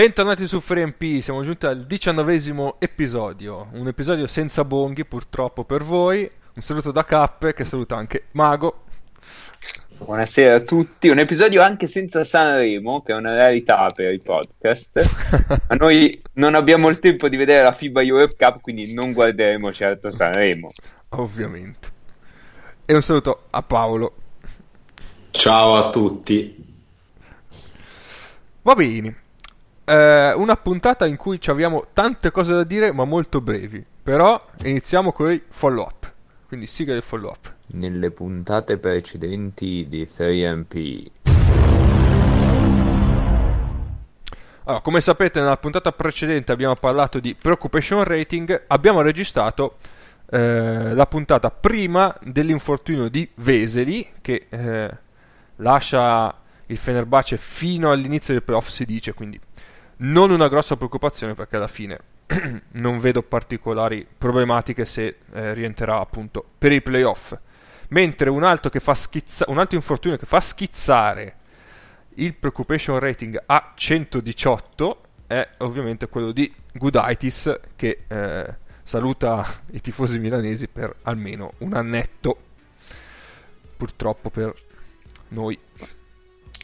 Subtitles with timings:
[0.00, 6.26] Bentornati su FreeMP, siamo giunti al diciannovesimo episodio, un episodio senza bonghi purtroppo per voi.
[6.54, 8.84] Un saluto da Cappe che saluta anche Mago.
[9.98, 14.88] Buonasera a tutti, un episodio anche senza Sanremo, che è una rarità per i podcast.
[15.68, 19.70] Ma noi non abbiamo il tempo di vedere la FIBA Europe Cup, quindi non guarderemo
[19.70, 20.70] certo Sanremo.
[21.10, 21.88] Ovviamente.
[22.86, 24.14] E un saluto a Paolo.
[25.30, 26.68] Ciao a tutti.
[28.62, 29.19] Va bene,
[29.84, 33.84] eh, una puntata in cui abbiamo tante cose da dire, ma molto brevi.
[34.02, 36.12] Però iniziamo con i follow up.
[36.46, 37.54] Quindi siga il follow up.
[37.66, 41.06] Nelle puntate precedenti di 3MP.
[44.64, 48.64] Allora, come sapete, nella puntata precedente abbiamo parlato di preoccupation rating.
[48.68, 49.76] Abbiamo registrato
[50.30, 54.90] eh, la puntata prima dell'infortunio di Veseli, che eh,
[55.56, 56.34] lascia
[56.66, 59.40] il Fenerbahce fino all'inizio del playoff, si dice, quindi
[60.02, 61.98] non una grossa preoccupazione perché alla fine
[62.72, 67.36] non vedo particolari problematiche se eh, rientrerà appunto per i playoff.
[67.88, 71.36] Mentre un altro, schizza- un altro infortunio che fa schizzare
[72.14, 80.18] il preoccupation rating a 118 è ovviamente quello di Gudaitis che eh, saluta i tifosi
[80.18, 82.38] milanesi per almeno un annetto
[83.76, 84.54] purtroppo per
[85.28, 85.58] noi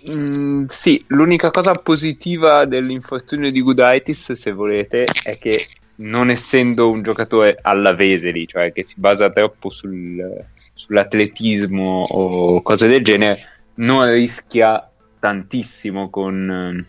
[0.09, 7.03] Mm, sì, l'unica cosa positiva dell'infortunio di Gudaitis, se volete, è che non essendo un
[7.03, 13.39] giocatore alla Veseli, cioè che si basa troppo sul, sull'atletismo o cose del genere,
[13.75, 16.87] non rischia tantissimo con,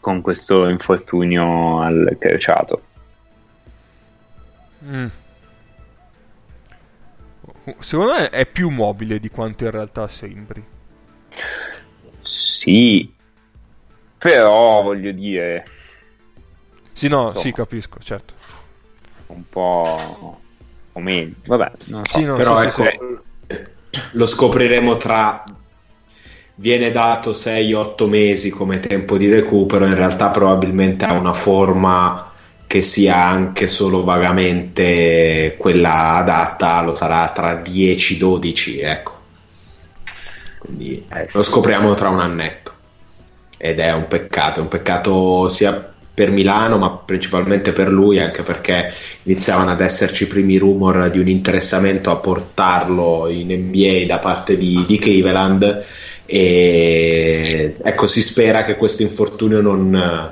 [0.00, 2.82] con questo infortunio al crociato.
[4.84, 5.06] Mm.
[7.78, 10.64] Secondo me è più mobile di quanto in realtà sembri.
[12.32, 13.12] Sì,
[14.16, 15.66] però voglio dire...
[16.92, 18.32] Sì, no, insomma, sì, capisco, certo.
[19.26, 20.40] Un po'...
[20.92, 21.72] o meglio, vabbè.
[21.76, 22.00] So.
[22.08, 22.84] Sì, no, però sì, ecco,
[23.46, 23.60] sì,
[24.12, 25.44] lo scopriremo tra...
[26.54, 32.30] Viene dato 6-8 mesi come tempo di recupero, in realtà probabilmente ha una forma
[32.66, 39.20] che sia anche solo vagamente quella adatta, lo sarà tra 10-12, ecco.
[40.64, 42.70] Quindi eh, lo scopriamo tra un annetto.
[43.58, 48.42] Ed è un peccato, è un peccato sia per Milano, ma principalmente per lui, anche
[48.42, 48.92] perché
[49.24, 54.56] iniziavano ad esserci i primi rumor di un interessamento a portarlo in NBA da parte
[54.56, 55.84] di, di Cleveland.
[56.26, 60.30] E ecco, si spera che questo infortunio non.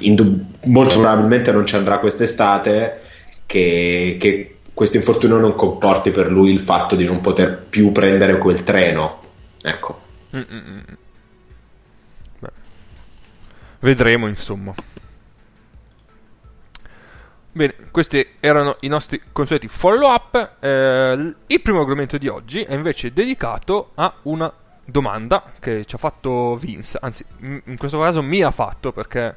[0.00, 3.00] Indub- molto probabilmente non ci andrà quest'estate.
[3.44, 8.38] Che, che questo infortunio non comporti per lui il fatto di non poter più prendere
[8.38, 9.20] quel treno.
[9.60, 10.00] Ecco.
[10.36, 10.84] Mm-mm.
[13.80, 14.72] Vedremo, insomma.
[17.50, 20.58] Bene, questi erano i nostri consueti follow up.
[20.60, 24.52] Eh, il primo argomento di oggi è invece dedicato a una
[24.84, 29.34] domanda che ci ha fatto Vince, anzi, in questo caso mi ha fatto perché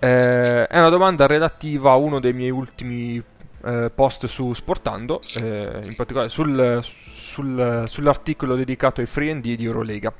[0.00, 3.22] eh, è una domanda relativa a uno dei miei ultimi
[3.66, 10.12] eh, post su Sportando, eh, in particolare sul, sul, sull'articolo dedicato ai free di Eurolega.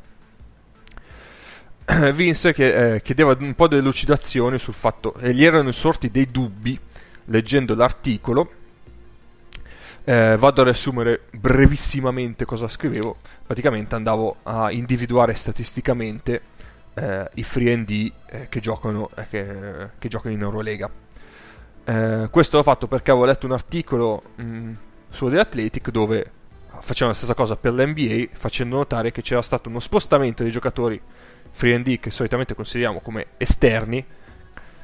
[2.12, 6.30] Vince che eh, chiedeva un po' di delucidazioni sul fatto, e gli erano sorti dei
[6.30, 6.78] dubbi
[7.26, 8.50] leggendo l'articolo.
[10.02, 13.16] Eh, vado a riassumere brevissimamente cosa scrivevo.
[13.46, 16.42] Praticamente andavo a individuare statisticamente
[16.94, 20.90] eh, i free ND eh, che, giocano, eh, che, che giocano in Eurolega
[21.86, 24.72] eh, questo l'ho fatto perché avevo letto un articolo mh, mm,
[25.08, 26.30] su The Athletic dove
[26.80, 31.00] facevano la stessa cosa per l'NBA facendo notare che c'era stato uno spostamento dei giocatori
[31.50, 34.04] free D che solitamente consideriamo come esterni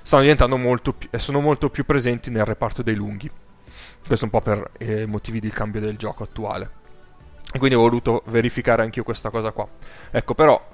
[0.02, 3.30] stanno diventando molto più, sono molto più presenti nel reparto dei lunghi.
[4.06, 6.80] Questo un po' per eh, motivi del cambio del gioco attuale.
[7.58, 9.68] Quindi ho voluto verificare anch'io questa cosa qua.
[10.10, 10.68] Ecco però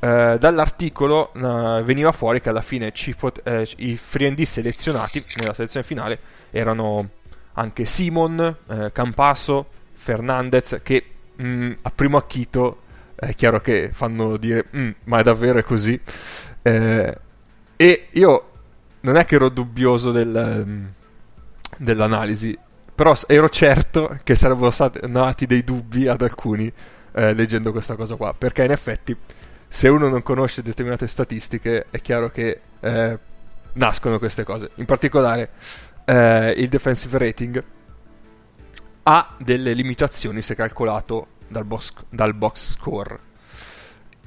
[0.00, 5.84] eh, dall'articolo eh, veniva fuori che alla fine pot- eh, i free selezionati nella selezione
[5.84, 6.18] finale
[6.50, 7.08] erano
[7.54, 11.04] anche Simon, eh, Campasso, Fernandez che
[11.34, 12.82] mh, mm, a primo acchito
[13.16, 16.00] è chiaro che fanno dire mm, ma è davvero così.
[16.62, 17.18] Eh,
[17.74, 18.50] e io
[19.00, 20.92] non è che ero dubbioso del, um,
[21.76, 22.56] dell'analisi
[22.94, 26.72] però ero certo che sarebbero stati nati dei dubbi ad alcuni
[27.12, 29.16] leggendo questa cosa qua perché in effetti
[29.68, 33.18] se uno non conosce determinate statistiche è chiaro che eh,
[33.74, 34.70] nascono queste cose.
[34.76, 35.50] In particolare
[36.04, 37.62] eh, il defensive rating
[39.02, 43.18] ha delle limitazioni se calcolato dal box, dal box score.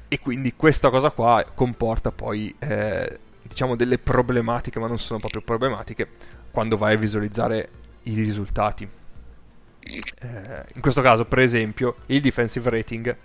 [0.08, 5.42] e quindi questa cosa qua comporta poi eh, diciamo delle problematiche, ma non sono proprio
[5.42, 6.08] problematiche,
[6.50, 7.68] quando vai a visualizzare
[8.02, 8.88] i risultati.
[9.84, 13.16] Eh, in questo caso, per esempio, il defensive rating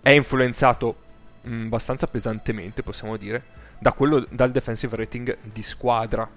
[0.00, 0.96] è influenzato
[1.46, 3.42] mh, mm, abbastanza pesantemente, possiamo dire,
[3.78, 6.28] da quello, dal defensive rating di squadra.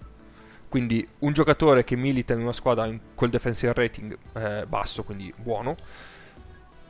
[0.68, 5.34] Quindi un giocatore che milita in una squadra in, col defensive rating eh, basso, quindi
[5.36, 5.76] buono,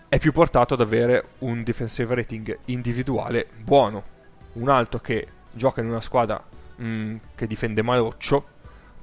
[0.10, 4.18] è più portato ad avere un defensive rating individuale buono.
[4.54, 6.44] Un altro che gioca in una squadra
[6.75, 8.45] mh, mm, che difende maloccio,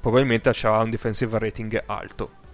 [0.01, 2.45] probabilmente avrà un defensive rating alto.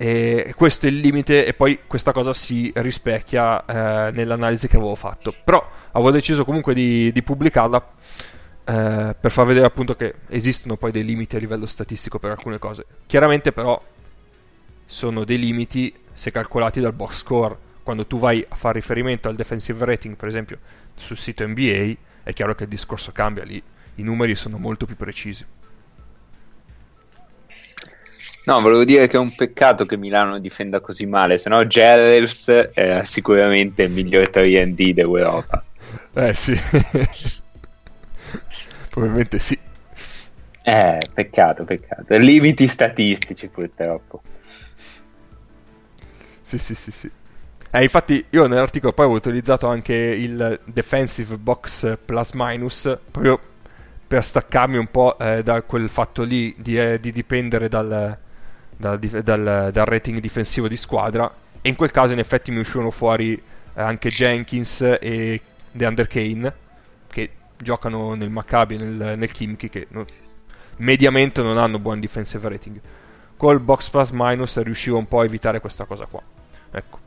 [0.00, 4.94] E questo è il limite e poi questa cosa si rispecchia eh, nell'analisi che avevo
[4.94, 5.34] fatto.
[5.42, 7.84] Però avevo deciso comunque di, di pubblicarla
[8.64, 12.60] eh, per far vedere appunto che esistono poi dei limiti a livello statistico per alcune
[12.60, 12.86] cose.
[13.06, 13.82] Chiaramente però
[14.86, 17.56] sono dei limiti se calcolati dal box score.
[17.82, 20.58] Quando tu vai a fare riferimento al defensive rating, per esempio,
[20.94, 23.60] sul sito NBA, è chiaro che il discorso cambia lì,
[23.96, 25.44] i numeri sono molto più precisi.
[28.48, 32.48] No, volevo dire che è un peccato che Milano difenda così male, se no Gerrels
[32.48, 35.62] è sicuramente il miglior 3D d'Europa.
[36.14, 36.56] Eh sì,
[38.88, 39.58] probabilmente sì.
[40.62, 42.16] Eh, peccato, peccato.
[42.16, 44.22] Limiti statistici purtroppo.
[46.40, 47.10] Sì, sì, sì, sì.
[47.70, 53.38] Eh, infatti io nell'articolo poi avevo utilizzato anche il defensive box plus minus proprio
[54.06, 58.18] per staccarmi un po' eh, da quel fatto lì di, eh, di dipendere dal,
[58.78, 61.30] dal, dal, dal, rating difensivo di squadra.
[61.60, 63.42] E in quel caso in effetti mi uscivano fuori eh,
[63.82, 65.40] anche Jenkins e
[65.70, 66.54] DeAnder Kane
[67.08, 70.04] che giocano nel Maccabi e nel, nel Kimchi che no,
[70.76, 72.80] mediamente non hanno buon defensive rating.
[73.36, 76.22] Col box plus minus riuscivo un po' a evitare questa cosa qua.
[76.70, 76.98] Ecco.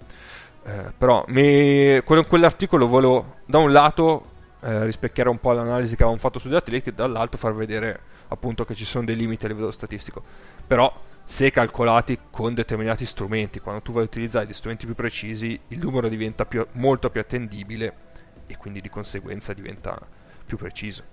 [0.63, 4.25] Eh, però mi, quell'articolo volevo da un lato
[4.61, 8.63] eh, rispecchiare un po' l'analisi che avevamo fatto su dati e dall'altro far vedere appunto
[8.63, 10.21] che ci sono dei limiti a livello statistico.
[10.67, 10.93] Però
[11.31, 13.61] se calcolati con determinati strumenti.
[13.61, 17.21] Quando tu vai a utilizzare degli strumenti più precisi il numero diventa più, molto più
[17.21, 17.93] attendibile
[18.47, 19.97] e quindi di conseguenza diventa
[20.45, 21.03] più preciso.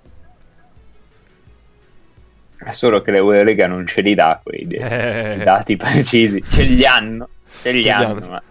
[2.56, 5.40] È solo che l'Eurolega non ce li dà quei eh...
[5.44, 6.42] dati precisi.
[6.42, 7.28] Ce li hanno
[7.62, 8.42] ce li, ce hanno, hanno ma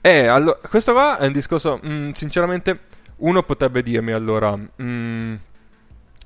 [0.00, 2.78] eh, allora, questo qua è un discorso, mh, mm, sinceramente,
[3.18, 5.34] uno potrebbe dirmi allora, mh, mm,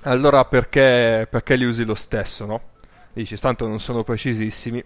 [0.03, 2.61] allora perché, perché li usi lo stesso, no?
[3.15, 4.83] Dici, tanto non sono precisissimi,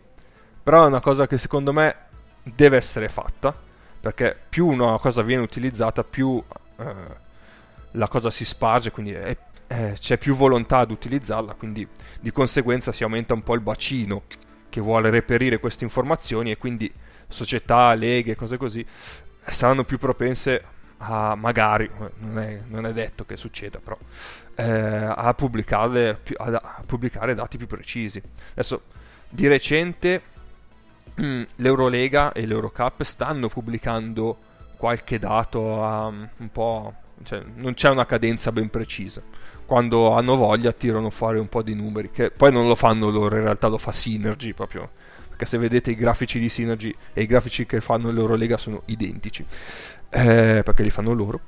[0.62, 1.96] però è una cosa che secondo me
[2.44, 3.52] deve essere fatta,
[4.00, 6.40] perché più una cosa viene utilizzata, più
[6.78, 6.94] eh,
[7.94, 9.36] la cosa si sparge, quindi è,
[9.66, 11.88] è, c'è più volontà ad utilizzarla, quindi
[12.20, 14.22] di conseguenza si aumenta un po' il bacino
[14.70, 16.94] che vuole reperire queste informazioni e quindi
[17.28, 18.86] società, leghe, cose così,
[19.44, 20.64] saranno più propense
[20.98, 21.90] a magari,
[22.20, 23.98] non è, non è detto che succeda, però
[24.60, 28.22] eh, a, pubblicarle, a pubblicare dati più precisi.
[28.52, 28.82] Adesso,
[29.30, 30.22] di recente
[31.56, 34.38] l'Eurolega e l'Eurocup stanno pubblicando
[34.78, 36.94] qualche dato a un po'...
[37.24, 39.22] Cioè, non c'è una cadenza ben precisa.
[39.66, 43.38] Quando hanno voglia tirano fuori un po' di numeri, che poi non lo fanno loro,
[43.38, 44.90] in realtà lo fa Synergy proprio
[45.40, 49.46] perché se vedete i grafici di Synergy e i grafici che fanno l'Eurolega sono identici,
[50.10, 51.40] eh, perché li fanno loro.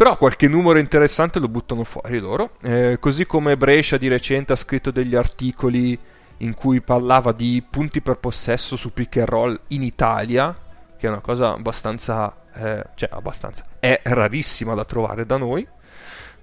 [0.00, 4.56] Però qualche numero interessante lo buttano fuori loro, eh, così come Brescia di recente ha
[4.56, 5.98] scritto degli articoli
[6.38, 10.54] in cui parlava di punti per possesso su pick and roll in Italia,
[10.96, 15.68] che è una cosa abbastanza, eh, cioè abbastanza, è rarissima da trovare da noi.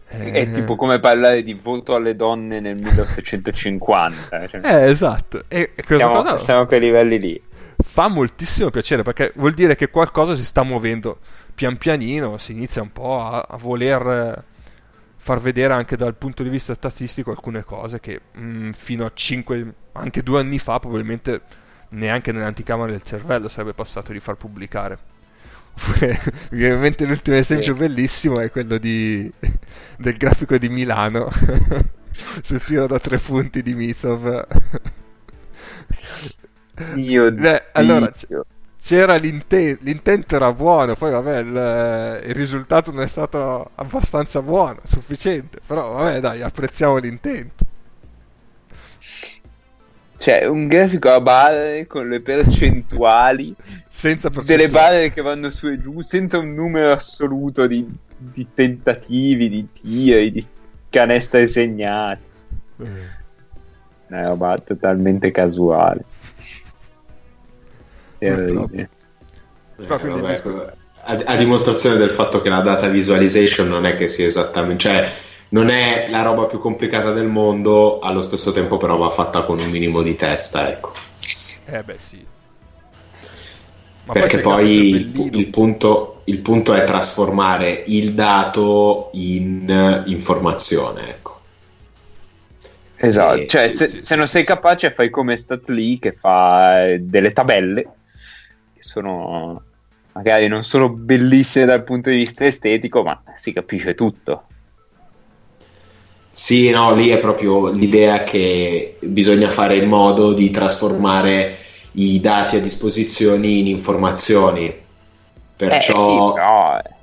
[0.06, 4.50] È tipo come parlare di voto alle donne nel 1850.
[4.50, 4.62] Cioè.
[4.62, 5.46] Eh, esatto.
[5.48, 6.38] E, e siamo, cosa...
[6.38, 7.42] siamo a quei livelli lì.
[7.80, 11.18] Fa moltissimo piacere perché vuol dire che qualcosa si sta muovendo
[11.58, 14.44] pian pianino, si inizia un po' a, a voler
[15.16, 19.12] far vedere anche dal punto di vista statistico alcune cose che mh, mm, fino a
[19.12, 21.42] 5, anche due anni fa probabilmente
[21.90, 25.00] neanche nell'anticamera del cervello sarebbe passato di far pubblicare.
[25.74, 26.20] Oppure,
[26.54, 27.80] ovviamente l'ultimo esempio sì.
[27.80, 29.32] bellissimo è quello di,
[29.98, 31.32] del grafico di Milano
[32.44, 34.46] sul tiro da tre punti di Mitsov.
[36.98, 38.12] Io Beh, allora
[38.80, 44.80] c'era l'intento, l'intento era buono, poi vabbè il, il, risultato non è stato abbastanza buono,
[44.84, 47.66] sufficiente, però vabbè dai, apprezziamo l'intento.
[50.20, 53.56] Cioè, un grafico a barre con le percentuali
[53.88, 57.86] senza delle barre che vanno su e giù, senza un numero assoluto di,
[58.18, 60.46] di tentativi, di tiri, di
[60.90, 62.22] canestre segnate.
[62.80, 63.16] Eh.
[64.08, 66.04] Una roba totalmente casuale.
[68.20, 68.90] Eh, vabbè,
[71.08, 75.10] a, a dimostrazione del fatto che la data visualization non è che sia esattamente, cioè
[75.50, 79.60] non è la roba più complicata del mondo, allo stesso tempo però va fatta con
[79.60, 80.92] un minimo di testa, ecco.
[81.66, 82.26] Eh beh sì.
[84.04, 91.10] Ma Perché poi, poi il, il punto, il punto è trasformare il dato in informazione,
[91.10, 91.36] ecco.
[93.00, 94.48] Esatto, Sì, cioè sì, se, sì, se sì, non sì, sei sì.
[94.48, 97.97] capace fai come Statly che fa eh, delle tabelle
[98.88, 99.62] sono
[100.14, 104.46] magari non sono bellissime dal punto di vista estetico, ma si capisce tutto.
[106.30, 111.56] Sì, no, lì è proprio l'idea che bisogna fare in modo di trasformare
[111.94, 114.74] i dati a disposizione in informazioni.
[115.56, 116.96] Perciò, Eh, sì, però, eh,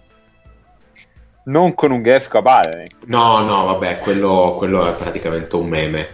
[1.45, 2.88] non con un grafico a barre.
[3.07, 6.09] no, no, vabbè, quello, quello è praticamente un meme.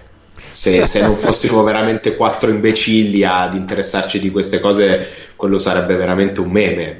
[0.52, 5.06] Se, se non fossimo veramente quattro imbecilli ad interessarci di queste cose,
[5.37, 6.97] quello sarebbe veramente un meme.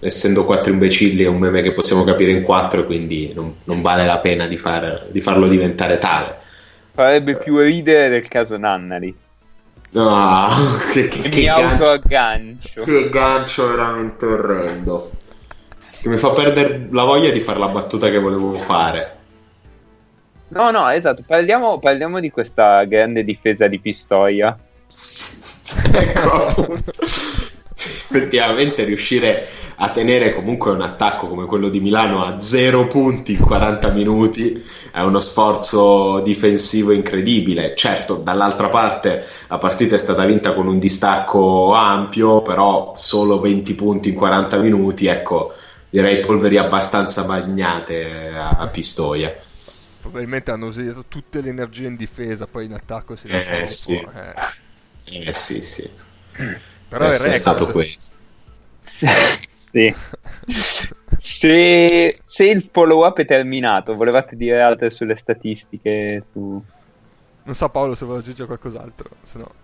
[0.00, 4.04] essendo quattro imbecilli è un meme che possiamo capire in quattro, quindi non, non vale
[4.06, 6.38] la pena di, far- di farlo diventare tale.
[6.92, 9.14] Farebbe più ridere del caso Nannari.
[9.90, 10.48] No,
[10.92, 12.82] che, che, E che mi gancio, autoaggancio.
[12.84, 15.10] che gancio veramente orrendo.
[16.00, 19.15] Che mi fa perdere la voglia di fare la battuta che volevo fare.
[20.48, 24.56] No, no, esatto, parliamo, parliamo di questa grande difesa di Pistoia.
[25.92, 26.78] ecco.
[27.78, 33.40] Effettivamente riuscire a tenere comunque un attacco come quello di Milano a zero punti in
[33.40, 34.62] 40 minuti
[34.92, 37.74] è uno sforzo difensivo incredibile.
[37.74, 43.74] Certo, dall'altra parte la partita è stata vinta con un distacco ampio, però solo 20
[43.74, 45.52] punti in 40 minuti, ecco,
[45.90, 49.34] direi polveri abbastanza bagnate a Pistoia.
[50.06, 53.66] Probabilmente hanno usato tutte le energie in difesa, poi in attacco si Eh, lasciano un
[53.66, 53.96] sì.
[53.96, 55.26] eh.
[55.28, 55.90] Eh sì, sì.
[56.88, 58.16] Però è Questo è stato questo.
[59.72, 59.94] sì.
[61.18, 66.24] Se, se il follow up è terminato, volevate dire altre sulle statistiche?
[66.30, 66.62] Su...
[67.42, 69.54] Non so Paolo se vuole aggiungere qualcos'altro, se no...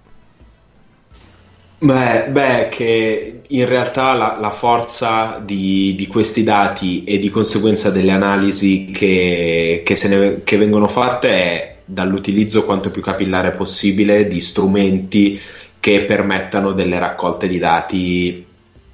[1.83, 7.91] Beh, beh, che in realtà la, la forza di, di questi dati e di conseguenza
[7.91, 14.41] delle analisi che, che ne- che vengono fatte è dall'utilizzo quanto più capillare possibile di
[14.41, 15.37] strumenti
[15.81, 18.47] che permettano delle raccolte di dati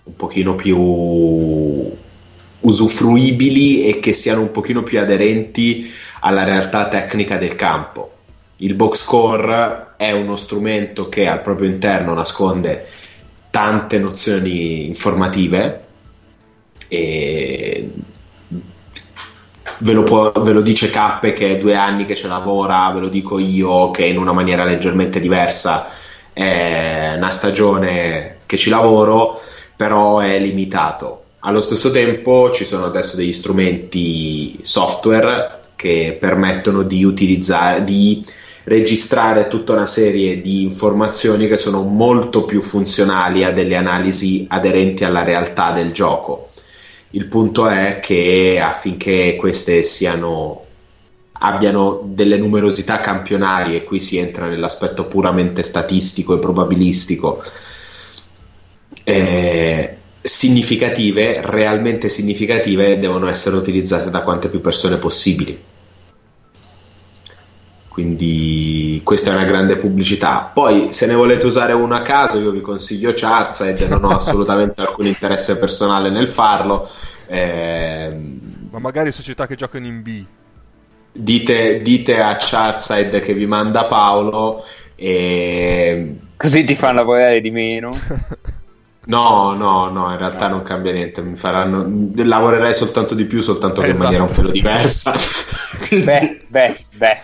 [0.04, 0.78] un pochino più
[2.60, 5.86] usufruibili e che siano un pochino più aderenti
[6.20, 8.12] alla realtà tecnica del campo.
[8.60, 12.86] Il box score è uno strumento che al proprio interno nasconde
[13.50, 15.86] tante nozioni informative
[16.88, 17.90] e
[19.78, 23.00] ve lo, può- ve lo dice Cappe che è due anni che ce lavora, ve
[23.00, 25.86] lo dico io che in una maniera leggermente diversa
[26.32, 29.40] è una stagione che ci lavoro,
[29.76, 31.24] però è limitato.
[31.40, 38.24] Allo stesso tempo ci sono adesso degli strumenti software che permettono di utilizzare, di
[38.68, 45.04] registrare tutta una serie di informazioni che sono molto più funzionali a delle analisi aderenti
[45.04, 46.48] alla realtà del gioco.
[47.10, 50.66] Il punto è che affinché queste siano
[51.40, 57.42] abbiano delle numerosità campionarie, e qui si entra nell'aspetto puramente statistico e probabilistico,
[59.04, 65.58] eh, significative, realmente significative, devono essere utilizzate da quante più persone possibili.
[67.98, 70.52] Quindi questa è una grande pubblicità.
[70.54, 74.14] Poi, se ne volete usare uno a caso, io vi consiglio Charizard e non ho
[74.18, 76.88] assolutamente alcun interesse personale nel farlo.
[77.26, 80.24] Ehm, Ma magari società che giocano in B.
[81.12, 84.62] dite, dite a Charizard che vi manda Paolo
[84.94, 87.90] e Così ti fanno lavorare di meno.
[89.08, 92.10] No, no, no, in realtà non cambia niente, mi faranno...
[92.14, 94.04] lavorerei soltanto di più, soltanto che in Esatto.
[94.04, 95.12] maniera un pelo diversa.
[95.88, 97.20] Quindi Beh, beh, beh.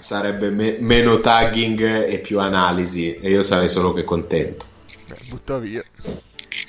[0.00, 4.66] Sarebbe me- meno tagging e più analisi e io sarei solo che contento.
[5.08, 5.82] Beh, butta via.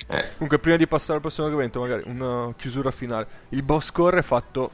[0.08, 3.26] Eh, Comunque, prima di passare al prossimo argomento, magari una chiusura finale.
[3.50, 4.70] Il box score è fatto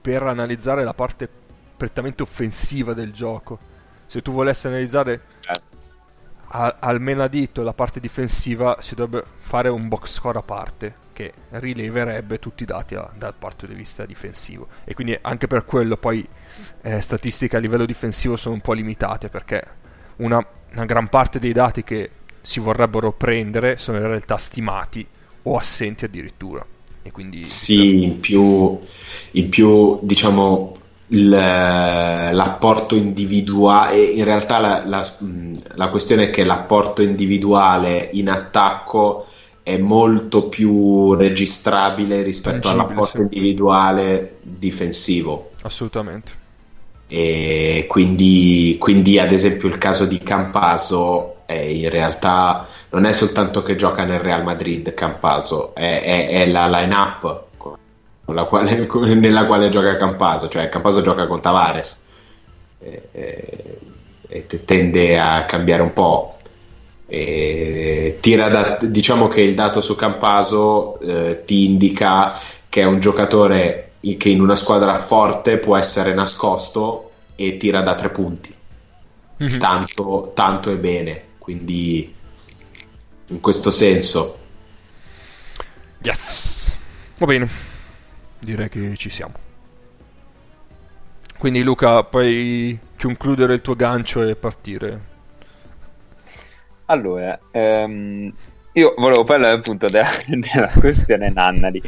[0.00, 1.28] per analizzare la parte
[1.76, 3.58] prettamente offensiva del gioco.
[4.06, 5.20] Se tu volessi analizzare
[6.48, 11.32] a- al menadito la parte difensiva, si dovrebbe fare un box score a parte che
[11.50, 14.68] rileverebbe tutti i dati a- dal punto di vista difensivo.
[14.84, 16.26] E quindi anche per quello poi
[16.82, 19.62] eh, statistiche a livello difensivo sono un po' limitate perché
[20.16, 22.10] una, una gran parte dei dati che
[22.42, 25.06] si vorrebbero prendere sono in realtà stimati
[25.44, 26.64] o assenti addirittura.
[27.02, 28.78] E quindi sì, in più,
[29.32, 30.74] in più, diciamo,
[31.08, 35.06] l'apporto individuale, in realtà la, la,
[35.74, 39.26] la, questione è che l'apporto individuale in attacco
[39.62, 43.22] è molto più registrabile rispetto Tangibile, all'apporto sì.
[43.22, 45.50] individuale difensivo.
[45.62, 46.42] Assolutamente.
[47.06, 53.62] E quindi, quindi, ad esempio, il caso di Campaso è in realtà non è soltanto
[53.62, 54.94] che gioca nel Real Madrid.
[54.94, 57.44] Campaso è, è, è la line-up
[58.46, 62.02] quale, nella quale gioca Campaso, cioè Campaso gioca con Tavares
[62.78, 63.78] e, e,
[64.28, 66.30] e tende a cambiare un po'.
[67.06, 72.36] Da, diciamo che il dato su Campaso eh, ti indica
[72.68, 73.83] che è un giocatore
[74.16, 78.54] che in una squadra forte può essere nascosto e tira da tre punti.
[79.42, 79.58] Mm-hmm.
[79.58, 82.14] Tanto, tanto e bene, quindi
[83.28, 84.38] in questo senso.
[86.02, 86.76] Yes,
[87.16, 87.72] va bene
[88.44, 89.32] direi che ci siamo.
[91.36, 95.12] Quindi Luca, puoi concludere il tuo gancio e partire.
[96.86, 98.32] Allora, um,
[98.72, 101.82] io volevo parlare appunto della, della questione Nannali.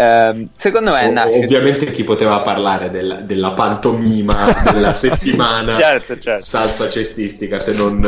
[0.00, 6.40] Um, secondo me, o- ovviamente, chi poteva parlare della, della pantomima della settimana certo, certo.
[6.40, 8.00] salsa cestistica se non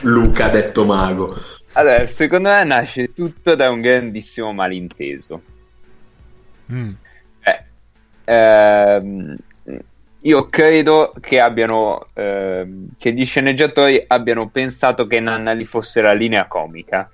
[0.00, 1.36] Luca detto mago.
[1.74, 5.40] Allora, secondo me nasce tutto da un grandissimo malinteso.
[6.72, 6.90] Mm.
[7.44, 7.64] Eh,
[8.24, 9.36] ehm,
[10.22, 16.48] io credo che abbiano ehm, che gli sceneggiatori abbiano pensato che Nannali fosse la linea
[16.48, 17.08] comica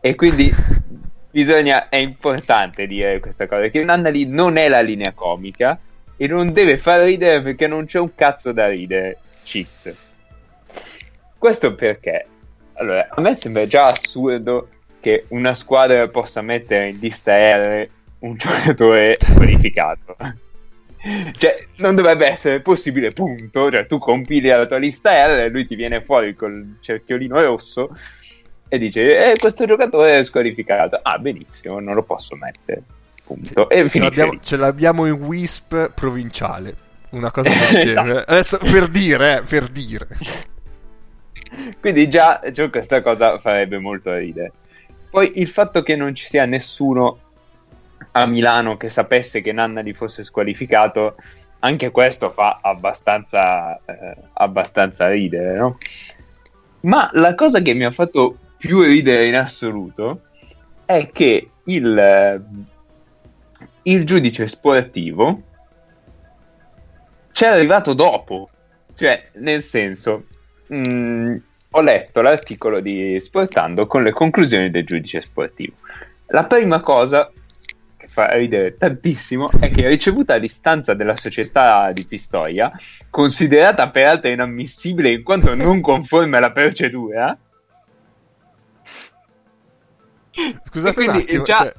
[0.00, 0.48] e quindi
[1.36, 5.78] bisogna è importante dire questa cosa che Nannali non è la linea comica
[6.16, 9.94] e non deve far ridere perché non c'è un cazzo da ridere cheat
[11.36, 12.26] questo perché
[12.72, 17.86] allora a me sembra già assurdo che una squadra possa mettere in lista R
[18.20, 20.16] un giocatore qualificato.
[21.38, 23.70] cioè, non dovrebbe essere possibile, punto.
[23.70, 27.96] Cioè, tu compili la tua lista R e lui ti viene fuori col cerchiolino rosso
[28.68, 30.98] e dice: eh, Questo giocatore è squalificato.
[31.02, 32.82] Ah, benissimo, non lo posso mettere.
[33.24, 33.68] Punto.
[33.68, 36.84] E ce, l'abbiamo, ce l'abbiamo in Wisp provinciale.
[37.10, 38.10] Una cosa del genere.
[38.10, 38.30] esatto.
[38.30, 40.06] Adesso per dire, eh, per dire.
[41.80, 44.52] Quindi già cioè, questa cosa farebbe molto ridere.
[45.10, 47.18] Poi il fatto che non ci sia nessuno
[48.12, 51.16] a Milano che sapesse che Nannali fosse squalificato,
[51.60, 55.78] anche questo fa abbastanza, eh, abbastanza ridere, no?
[56.80, 60.22] Ma la cosa che mi ha fatto più ridere in assoluto
[60.84, 62.44] è che il,
[63.82, 65.42] il giudice sportivo
[67.32, 68.48] c'è arrivato dopo,
[68.94, 70.24] cioè nel senso,
[70.68, 71.36] mh, mm,
[71.70, 75.74] ho letto l'articolo di Sportando con le conclusioni del giudice sportivo.
[76.28, 77.30] La prima cosa
[78.16, 82.72] fa ridere tantissimo è che ricevuta a distanza della società di Pistoia,
[83.10, 87.36] considerata peraltro inammissibile in quanto non conforme alla procedura,
[90.64, 91.74] Scusate quindi, un attimo, già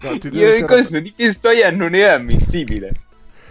[0.00, 0.10] cioè...
[0.10, 2.92] no, il ricorso di Pistoia non era ammissibile.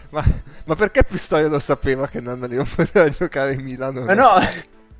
[0.09, 0.23] Ma,
[0.65, 4.05] ma, perché Pistoia lo sapeva che Nannali non poteva giocare in Milano?
[4.05, 4.31] Ma no,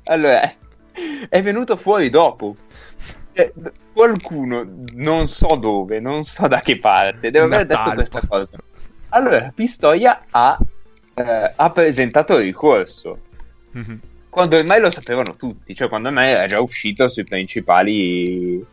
[0.04, 0.52] allora,
[1.28, 2.56] è venuto fuori dopo.
[3.32, 3.52] Eh,
[3.92, 8.56] qualcuno, non so dove, non so da che parte, deve aver detto questa cosa.
[9.10, 10.58] Allora, Pistoia ha,
[11.14, 13.18] eh, ha presentato il ricorso.
[13.76, 13.96] Mm-hmm.
[14.28, 18.64] Quando ormai lo sapevano tutti, cioè quando ormai era già uscito sui principali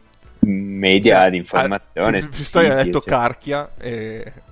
[0.41, 2.19] media cioè, di informazione.
[2.19, 3.10] Ah, Pistoia ha detto cioè.
[3.10, 4.34] carchia e...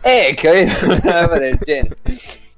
[0.00, 0.72] Eh, credo,
[1.02, 1.96] una del genere.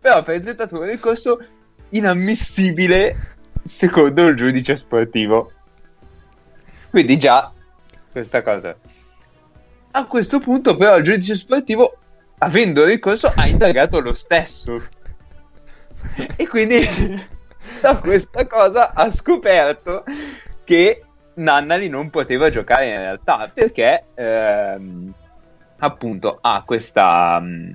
[0.01, 1.43] Però ha presentato un ricorso
[1.91, 5.53] inammissibile secondo il giudice sportivo.
[6.91, 7.53] Quindi già
[8.13, 8.77] questa cosa.
[9.91, 11.97] A questo punto però il giudice sportivo,
[12.39, 14.81] avendo ricorso, ha indagato lo stesso.
[16.37, 16.87] e quindi
[17.81, 20.05] da questa cosa ha scoperto
[20.65, 21.03] che
[21.39, 25.13] Nannali non poteva giocare in realtà perché ehm,
[25.79, 27.71] appunto ha questa, mm,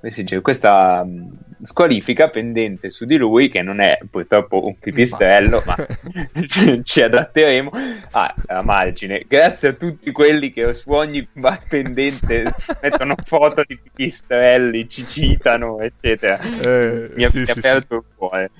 [0.00, 1.28] dice, questa mm,
[1.62, 5.76] squalifica pendente su di lui, che non è purtroppo un pipistrello, ma
[6.82, 7.70] ci adatteremo
[8.10, 9.24] ah, a margine.
[9.28, 11.28] Grazie a tutti quelli che su ogni
[11.68, 16.38] pendente mettono foto di pipistrelli, ci citano, eccetera.
[16.40, 18.06] Eh, mi ha sì, aperto sì.
[18.08, 18.50] il cuore.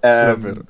[0.00, 0.64] Um,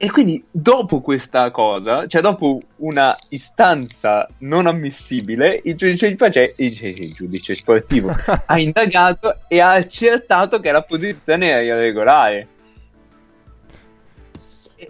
[0.00, 6.54] e quindi dopo questa cosa, cioè dopo una istanza non ammissibile, il giudice di pace,
[6.56, 8.14] il, il giudice sportivo
[8.46, 12.46] ha indagato e ha accertato che la posizione era irregolare.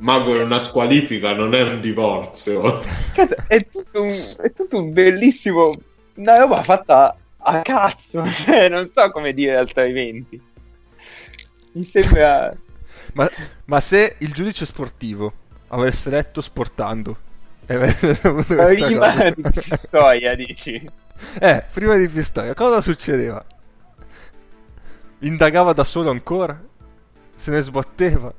[0.01, 2.83] Mago è una squalifica, non è un divorzio.
[3.15, 5.73] Cazzo, è tutto un, è tutto un bellissimo...
[6.17, 10.39] Una roba fatta a cazzo, cioè, non so come dire altrimenti.
[11.73, 12.55] Mi sembra...
[13.15, 13.31] Ma,
[13.67, 15.33] ma se il giudice sportivo
[15.69, 17.17] avesse letto sportando
[17.67, 20.91] e avesse avuto Prima di Pistoia, dici?
[21.41, 23.45] Eh, prima di Pistoia, cosa succedeva?
[25.21, 26.59] Indagava da solo ancora?
[27.35, 28.33] Se ne sbatteva?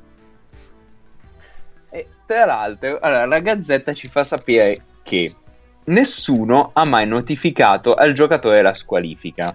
[1.89, 5.33] E tra l'altro, allora, la Gazzetta ci fa sapere che
[5.85, 9.53] nessuno ha mai notificato al giocatore la squalifica.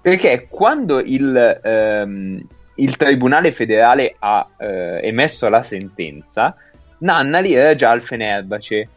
[0.00, 6.54] Perché quando il, ehm, il Tribunale federale ha eh, emesso la sentenza,
[6.98, 8.88] Nannali era già al Fenerbahce.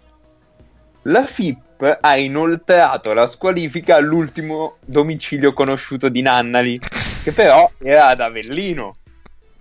[1.04, 6.80] La FIP ha inoltrato la squalifica all'ultimo domicilio conosciuto di Nannali,
[7.24, 8.96] che però era ad Avellino,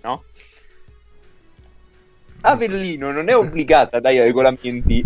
[0.01, 0.23] no?
[2.41, 5.05] Avellino non è obbligata dai regolamenti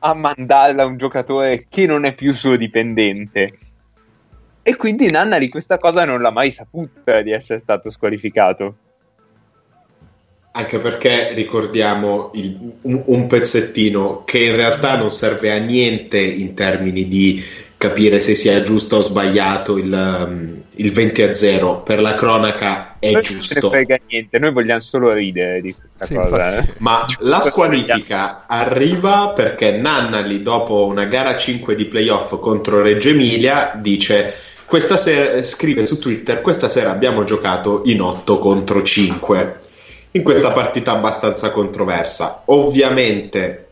[0.00, 3.52] a mandarla a un giocatore che non è più suo dipendente.
[4.68, 8.76] E quindi Nannali questa cosa non l'ha mai saputa di essere stato squalificato.
[10.52, 16.54] Anche perché ricordiamo il- un, un pezzettino che in realtà non serve a niente in
[16.54, 17.40] termini di
[17.76, 21.82] capire se sia giusto o sbagliato il, um, il 20 a 0.
[21.82, 23.68] Per la cronaca è non giusto.
[23.68, 26.56] ne frega niente, noi vogliamo solo ridere di questa Sì, cosa.
[26.56, 26.72] eh.
[26.78, 33.72] Ma la squalifica arriva perché Nannali, dopo una gara 5 di playoff contro Reggio Emilia,
[33.80, 34.32] dice.
[34.66, 39.58] Questa sera scrive su Twitter: Questa sera abbiamo giocato in 8 contro 5
[40.12, 42.42] in questa partita abbastanza controversa.
[42.46, 43.66] Ovviamente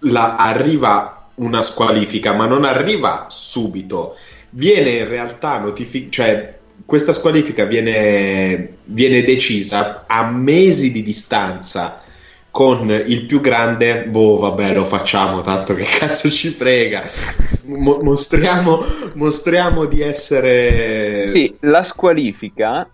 [0.00, 4.14] la- arriva una squalifica, ma non arriva subito.
[4.50, 12.00] Viene in realtà notificata, cioè questa squalifica viene, viene decisa a mesi di distanza
[12.50, 17.08] con il più grande, boh, vabbè, lo facciamo, tanto che cazzo ci frega.
[17.76, 18.78] Mo- mostriamo,
[19.14, 21.28] mostriamo di essere.
[21.28, 22.88] Sì, la squalifica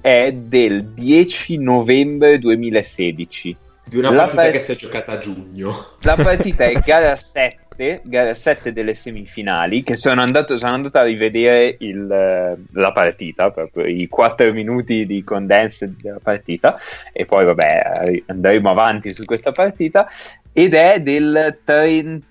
[0.00, 3.56] è del 10 novembre 2016.
[3.84, 5.70] Di una La partita par- che si è giocata a giugno.
[6.00, 11.02] La partita è gara 7, gara 7 delle semifinali, che sono andato, sono andato a
[11.04, 16.78] rivedere il, eh, la partita, proprio i 4 minuti di condense della partita,
[17.12, 20.08] e poi vabbè andremo avanti su questa partita,
[20.52, 22.30] ed è del, 30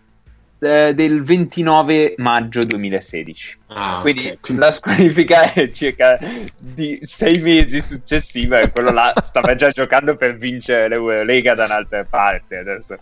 [0.64, 3.58] eh, del 29 maggio 2016.
[3.68, 4.00] Ah.
[4.02, 6.20] Quindi Quindi- la squalifica è circa
[6.58, 12.06] di sei mesi successiva e quello là stava già giocando per vincere l'Eurolega da un'altra
[12.08, 12.98] parte adesso.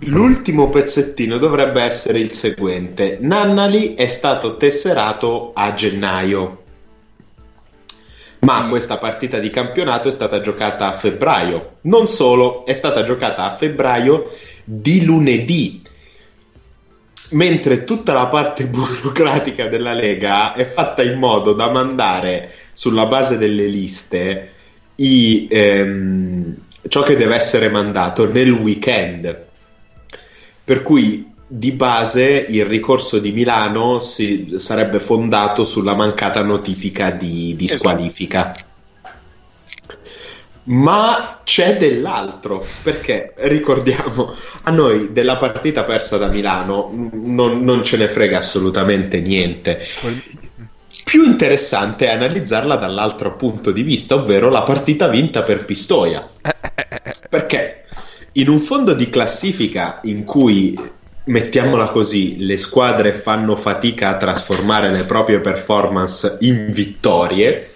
[0.00, 3.16] L'ultimo pezzettino dovrebbe essere il seguente.
[3.20, 6.62] Nannali è stato tesserato a gennaio.
[8.40, 8.68] Ma Mm.
[8.68, 11.76] questa partita di campionato è stata giocata a febbraio.
[11.82, 14.24] Non solo, è stata giocata a febbraio
[14.68, 15.80] di lunedì.
[17.30, 23.38] Mentre tutta la parte burocratica della Lega è fatta in modo da mandare sulla base
[23.38, 24.50] delle liste
[24.96, 26.56] i, ehm,
[26.88, 29.44] ciò che deve essere mandato nel weekend.
[30.64, 37.54] Per cui di base il ricorso di Milano si, sarebbe fondato sulla mancata notifica di,
[37.54, 37.84] di Esatto.
[40.68, 47.96] Ma c'è dell'altro, perché ricordiamo, a noi della partita persa da Milano non, non ce
[47.96, 49.80] ne frega assolutamente niente.
[51.04, 56.26] Più interessante è analizzarla dall'altro punto di vista, ovvero la partita vinta per Pistoia.
[57.30, 57.84] Perché
[58.32, 60.76] in un fondo di classifica in cui,
[61.26, 67.70] mettiamola così, le squadre fanno fatica a trasformare le proprie performance in vittorie,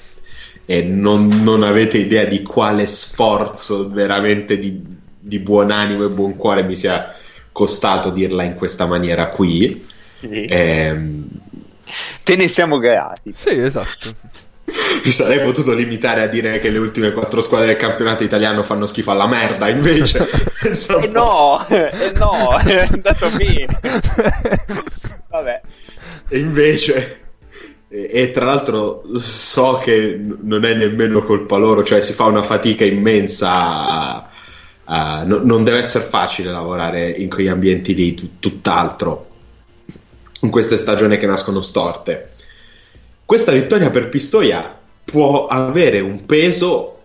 [0.71, 4.81] e non, non avete idea di quale sforzo veramente di,
[5.19, 7.13] di buon animo e buon cuore mi sia
[7.51, 9.85] costato dirla in questa maniera qui.
[10.21, 11.29] Ehm,
[12.23, 13.33] Te ne siamo grati.
[13.35, 14.11] Sì, esatto.
[15.05, 18.87] mi sarei potuto limitare a dire che le ultime quattro squadre del campionato italiano fanno
[18.87, 20.25] schifo alla merda, invece...
[20.63, 21.05] E.
[21.05, 23.67] Eh no, e no, è andato bene.
[25.31, 25.61] Vabbè.
[26.29, 27.30] E invece,
[27.93, 32.85] e, tra l'altro so che non è nemmeno colpa loro, cioè si fa una fatica
[32.85, 33.51] immensa.
[33.51, 34.29] a-
[34.85, 39.29] a- no- non deve essere facile lavorare in quegli ambienti lì, tu- tutt'altro.
[40.43, 42.29] In queste stagioni che nascono storte.
[43.25, 46.99] Questa vittoria per Pistoia può avere un peso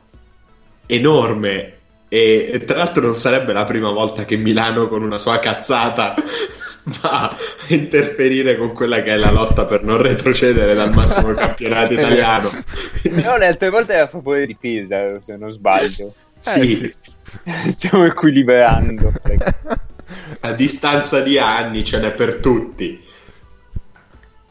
[0.88, 1.75] enorme.
[2.16, 6.14] E, e tra l'altro non sarebbe la prima volta che Milano con una sua cazzata
[7.02, 7.36] va a
[7.68, 12.50] interferire con quella che è la lotta per non retrocedere dal massimo campionato italiano.
[13.02, 16.14] Però le altre volte era a favore di Pisa, se non sbaglio.
[16.40, 16.90] sì,
[17.44, 19.12] Eh, Stiamo equilibrando.
[20.42, 22.98] a distanza di anni ce n'è per tutti.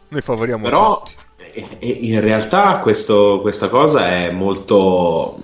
[0.08, 1.14] Noi favoriamo Però tutti.
[1.54, 5.38] e- e in realtà questo- questa cosa è molto...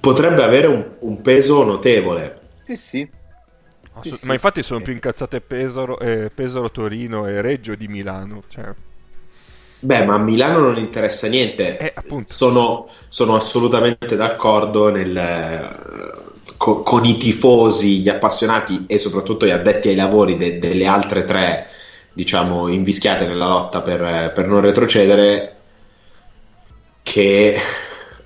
[0.00, 2.40] potrebbe avere un, un peso notevole.
[2.64, 3.14] Sì, sì.
[4.00, 4.34] Sì, Ma sì.
[4.34, 8.44] infatti sono più incazzate Pesaro, eh, Pesaro, Torino e Reggio di Milano.
[8.46, 8.74] Cioè,
[9.78, 11.78] Beh, ma a Milano non interessa niente.
[11.78, 11.94] eh.
[12.24, 15.68] Sono, sono assolutamente d'accordo nel, eh,
[16.56, 21.24] co- con i tifosi, gli appassionati e soprattutto gli addetti ai lavori de- delle altre
[21.24, 21.66] tre,
[22.12, 25.52] diciamo, invischiate nella lotta per, eh, per non retrocedere,
[27.02, 27.56] che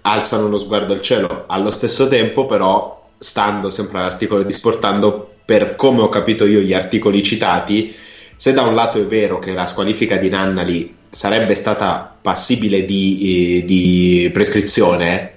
[0.02, 1.44] alzano lo sguardo al cielo.
[1.46, 6.72] Allo stesso tempo, però, stando sempre all'articolo di Sportando, per come ho capito io gli
[6.74, 7.94] articoli citati,
[8.36, 13.58] se da un lato è vero che la squalifica di Nannali sarebbe stata passibile di,
[13.58, 15.34] eh, di prescrizione,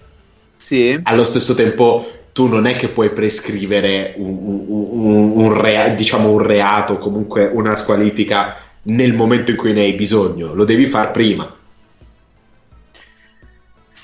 [0.57, 0.99] Sì.
[1.03, 6.39] allo stesso tempo tu non è che puoi prescrivere un, un- un- rea- diciamo un
[6.39, 11.55] reato, comunque una squalifica nel momento in cui ne hai bisogno, lo devi fare prima.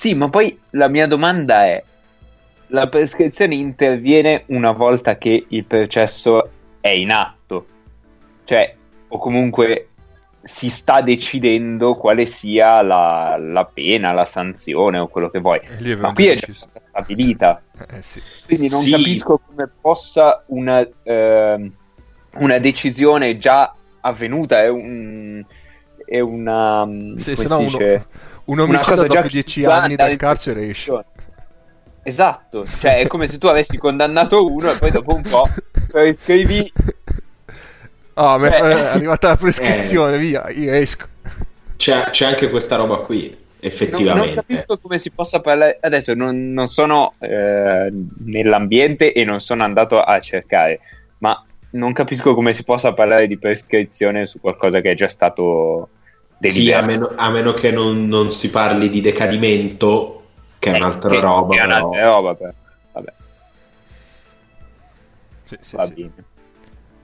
[0.00, 1.84] Sì, ma poi la mia domanda è:
[2.68, 7.66] la prescrizione interviene una volta che il processo è in atto?
[8.44, 8.76] Cioè,
[9.08, 9.88] o comunque
[10.42, 15.60] si sta decidendo quale sia la, la pena, la sanzione o quello che vuoi.
[15.68, 17.62] E lì Ma qui è già stata stabilita.
[17.90, 18.22] Eh, sì.
[18.46, 18.92] Quindi non Sì.
[18.92, 21.72] capisco come possa una, ehm,
[22.36, 25.44] una decisione già avvenuta, è, un,
[26.06, 26.88] è una...
[27.16, 27.78] Sì, come se no uno?
[28.50, 31.04] Un omicidio dopo dieci anni dal carcere esce.
[32.02, 35.46] Esatto, cioè è come se tu avessi condannato uno e poi dopo un po'
[35.90, 36.72] prescrivi...
[38.14, 38.60] Ah, mi è Eh.
[38.60, 41.06] è arrivata la prescrizione, via, io esco.
[41.76, 44.34] C'è, c'è anche questa roba qui, Non, non effettivamente.
[44.34, 45.78] capisco come si possa parlare...
[45.80, 47.92] Adesso non, non sono eh,
[48.24, 50.80] nell'ambiente e non sono andato a cercare,
[51.18, 55.90] ma non capisco come si possa parlare di prescrizione su qualcosa che è già stato
[56.40, 60.22] Sì, a meno, a meno che non, non si parli di decadimento,
[60.58, 61.54] che è un'altra Eh, roba.
[61.54, 61.88] Che è però.
[61.88, 62.52] un'altra roba, però.
[62.92, 63.12] Vabbè,
[65.44, 65.94] Sì, sì, va sì.
[65.94, 66.24] bene.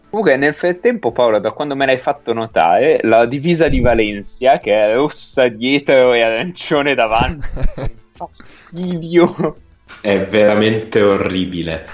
[0.08, 4.72] Comunque, nel frattempo, Paolo, da quando me l'hai fatto notare, la divisa di Valencia, che
[4.74, 7.46] è rossa dietro e arancione davanti,
[8.14, 9.62] fastidio.
[10.00, 11.86] È veramente orribile.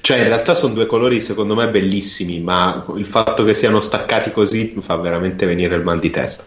[0.00, 4.30] Cioè, in realtà sono due colori secondo me bellissimi, ma il fatto che siano staccati
[4.30, 6.44] così mi fa veramente venire il mal di testa.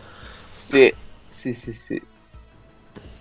[0.53, 0.93] Sì,
[1.29, 2.01] sì, sì, sì.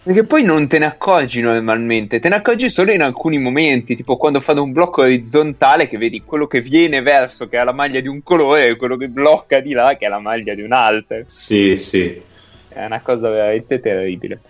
[0.05, 4.17] Perché poi non te ne accorgi normalmente, te ne accorgi solo in alcuni momenti, tipo
[4.17, 8.01] quando fanno un blocco orizzontale che vedi quello che viene verso che ha la maglia
[8.01, 10.73] di un colore e quello che blocca di là che ha la maglia di un
[10.73, 11.23] altro.
[11.27, 12.21] Sì, sì.
[12.69, 14.41] È una cosa veramente terribile.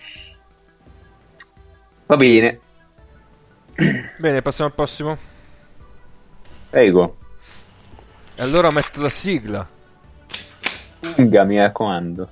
[2.07, 2.61] Va bene,
[4.19, 5.32] Bene, passiamo al prossimo.
[6.73, 7.19] Prego.
[8.35, 9.69] E allora metto la sigla.
[11.01, 12.29] Lunga, mi raccomando.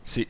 [0.00, 0.26] Sì.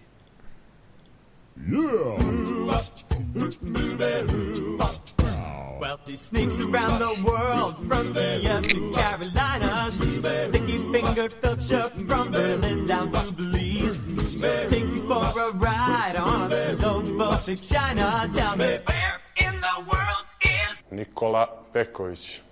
[5.79, 9.91] Well, she sneaks around the world from Vienna to Carolina.
[9.91, 14.01] She's a sticky fingered filcher from Berlin down to Belize.
[14.31, 18.29] She'll take you for a ride on a slow boat to China.
[18.33, 22.48] Tell me where in the world is Nikola Peković.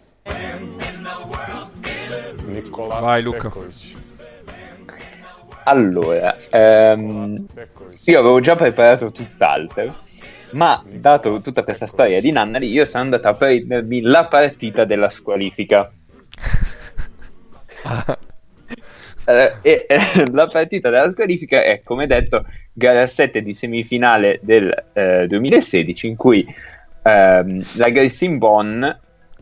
[2.47, 3.49] Nikola Vai, Luca.
[3.49, 4.05] Peković.
[5.69, 7.45] Allora, ehm,
[8.05, 9.95] io avevo già preparato tutt'altro,
[10.53, 15.11] ma dato tutta questa storia di Nannari, io sono andato a prendermi la partita della
[15.11, 15.91] squalifica.
[19.29, 24.73] Eh, e eh, la partita della squalifica è, come detto, gara 7 di semifinale del
[24.93, 26.47] eh, 2016, in cui
[27.03, 28.85] ehm, la Grayson Bonn,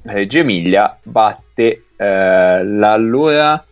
[0.04, 3.64] Reggio Emilia, batte eh, l'allora.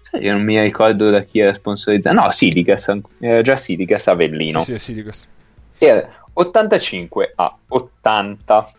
[0.00, 2.18] Sai, non mi ricordo da chi era sponsorizzata.
[2.20, 4.60] No, Sidigas, era già Sidigas Avellino.
[4.60, 5.26] Sì, sì, sì, di questo.
[5.78, 8.72] Era 85 a 80.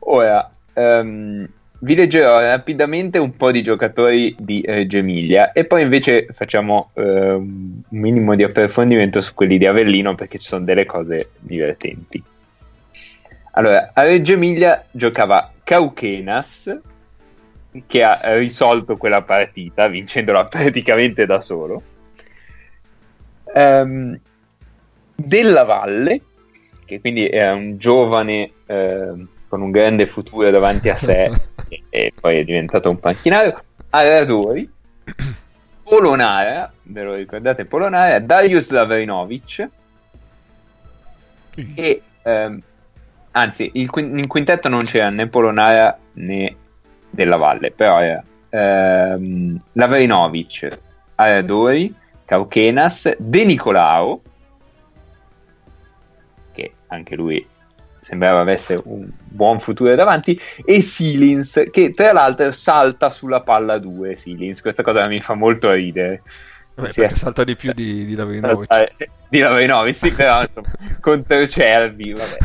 [0.00, 1.48] Ora, ehm,
[1.80, 7.82] vi leggerò rapidamente un po' di giocatori di Reggio Emilia e poi invece facciamo ehm,
[7.88, 12.22] un minimo di approfondimento su quelli di Avellino perché ci sono delle cose divertenti.
[13.58, 16.78] Allora, a Reggio Emilia giocava Cauquenas
[17.88, 21.82] che ha risolto quella partita vincendola praticamente da solo.
[23.52, 24.16] Ehm,
[25.12, 26.20] della Valle,
[26.84, 31.28] che quindi è un giovane eh, con un grande futuro davanti a sé
[31.68, 34.70] e, e poi è diventato un panchinario, Aradori,
[35.82, 37.64] Polonara, ve lo ricordate?
[37.64, 39.68] Polonara, Darius Lavrinovic
[41.74, 42.62] e ehm,
[43.38, 46.56] anzi in quintetto non c'era né Polonara né
[47.10, 50.78] della Valle, però era ehm, Lavrinovic,
[51.16, 54.20] Aradori, Cauchenas, De Nicolao,
[56.52, 57.46] che anche lui
[58.00, 64.16] sembrava avesse un buon futuro davanti, e Silins, che tra l'altro salta sulla palla 2,
[64.16, 66.22] Silins, questa cosa mi fa molto ridere.
[66.74, 68.66] Vabbè, Sì, perché salta di più di, di Lavrinovic.
[68.72, 70.42] saltare- Di Lavrinovic, sì, però
[71.00, 72.36] contro Cervi, vabbè.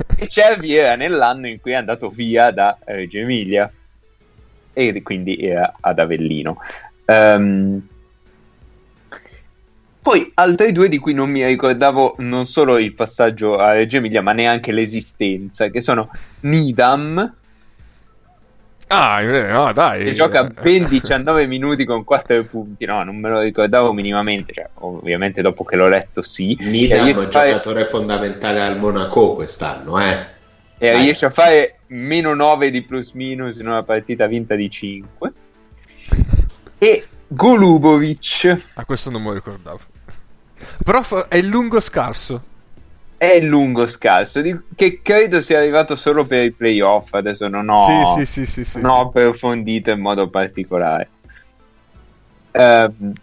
[0.21, 3.71] E Cervi era nell'anno in cui è andato via da Reggio Emilia
[4.71, 6.59] e quindi era ad Avellino.
[7.05, 7.87] Ehm,
[9.99, 14.21] poi altri due di cui non mi ricordavo non solo il passaggio a Reggio Emilia,
[14.21, 17.37] ma neanche l'esistenza, che sono Nidam,
[18.93, 20.03] Ah, eh, no, dai.
[20.03, 22.85] che gioca ben 19 minuti con 4 punti.
[22.85, 24.51] No, non me lo ricordavo minimamente.
[24.53, 26.57] Cioè, ovviamente dopo che l'ho letto, sì.
[26.59, 30.25] Nidam è un a fare- giocatore fondamentale al Monaco quest'anno, eh.
[30.77, 31.03] e Dai.
[31.03, 35.31] riesce a fare meno 9 di plus minus in una partita vinta di 5
[36.77, 39.79] e Golubovic Ah, questo non me lo ricordavo.
[40.83, 42.43] Però è il lungo scarso.
[43.21, 44.41] È lungo scarso
[44.73, 48.63] che credo sia arrivato solo per i playoff adesso non ho, Sì, sì, sì, sì,
[48.65, 51.07] sì, non ho approfondito in modo particolare.
[52.49, 53.13] Ehm,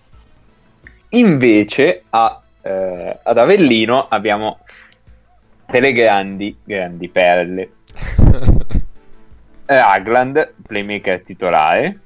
[1.08, 4.61] invece a, eh, ad Avellino abbiamo
[5.66, 7.72] delle grandi grandi perle.
[9.66, 11.98] Ragland, playmaker titolare,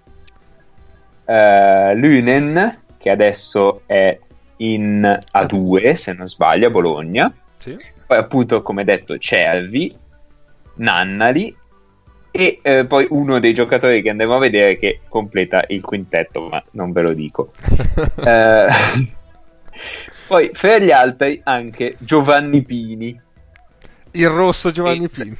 [1.26, 4.18] eh, Lunen, che adesso è
[4.56, 7.76] in A2, se non sbaglio, a Bologna, Sì.
[8.06, 9.96] poi appunto, come detto, Cervi,
[10.74, 11.56] Nannali
[12.34, 16.62] e eh, poi uno dei giocatori che andremo a vedere che completa il quintetto, ma
[16.72, 17.52] non ve lo dico.
[18.24, 18.68] Eh,
[20.28, 23.20] poi fra gli altri anche Giovanni Pini,
[24.12, 25.22] Il rosso Giovanni Sì.
[25.22, 25.36] Pini.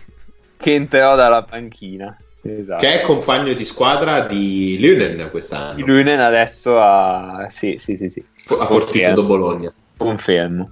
[0.57, 2.17] che entrerà dalla panchina.
[2.45, 2.83] Esatto.
[2.85, 5.79] Che è compagno di squadra di Lunen quest'anno.
[5.79, 7.49] Il Lunen adesso ha...
[7.53, 8.25] Sì, sì, sì, sì.
[8.59, 9.73] A Fortitudo Bologna.
[9.97, 10.71] Confermo.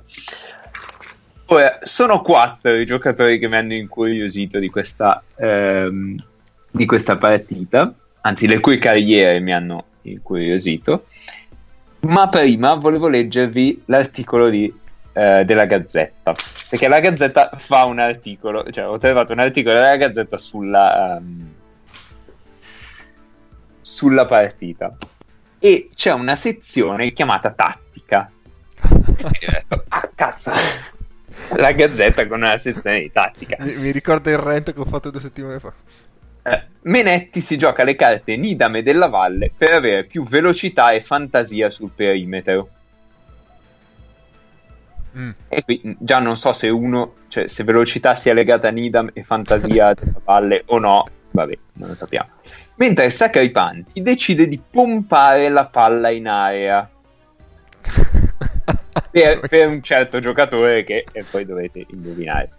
[1.52, 6.24] Ora, sono quattro i giocatori che mi hanno incuriosito di questa, ehm,
[6.70, 11.06] di questa partita, anzi le cui carriere mi hanno incuriosito,
[12.02, 14.72] ma prima volevo leggervi l'articolo di,
[15.12, 16.34] eh, della Gazzetta,
[16.70, 21.54] perché la Gazzetta fa un articolo, cioè ho trovato un articolo della Gazzetta sulla, ehm,
[23.80, 24.96] sulla partita.
[25.58, 28.30] E c'è una sezione chiamata tattica.
[28.82, 30.52] E ho detto, ah, cazzo,
[31.56, 33.56] la Gazzetta con una sezione di tattica.
[33.60, 35.72] Mi, mi ricorda il rent che ho fatto due settimane fa.
[36.42, 41.02] Eh, Menetti si gioca le carte Nidam e della Valle per avere più velocità e
[41.02, 42.68] fantasia sul perimetro.
[45.16, 45.30] Mm.
[45.48, 49.10] E qui mh, già non so se uno, cioè se velocità sia legata a Nidam
[49.12, 52.28] e fantasia della Valle o no, vabbè, non lo sappiamo.
[52.76, 56.88] Mentre Sacripanti decide di pompare la palla in area
[59.10, 62.50] per, per un certo giocatore che e poi dovete indovinare.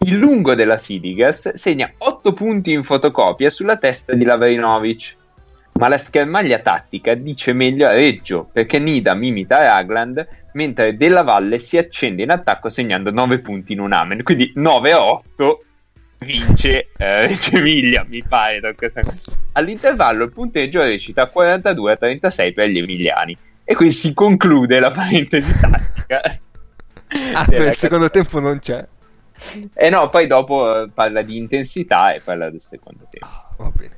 [0.00, 5.16] Il lungo della Sidigas segna 8 punti in fotocopia sulla testa di Lavrinovic,
[5.72, 11.58] ma la schermaglia tattica dice meglio a Reggio perché Nidam imita Ragland mentre Della Valle
[11.58, 15.64] si accende in attacco segnando 9 punti in un amen, quindi 9 a 8
[16.18, 18.60] vince eh, Reggio Emilia, mi pare.
[19.52, 23.36] All'intervallo il punteggio recita 42 a 36 per gli emiliani
[23.70, 26.40] e qui si conclude la parentesi tattica.
[27.34, 28.82] Ah, il secondo tempo non c'è.
[29.74, 33.26] e no, poi dopo eh, parla di intensità e parla del secondo tempo.
[33.26, 33.96] Ah, va bene.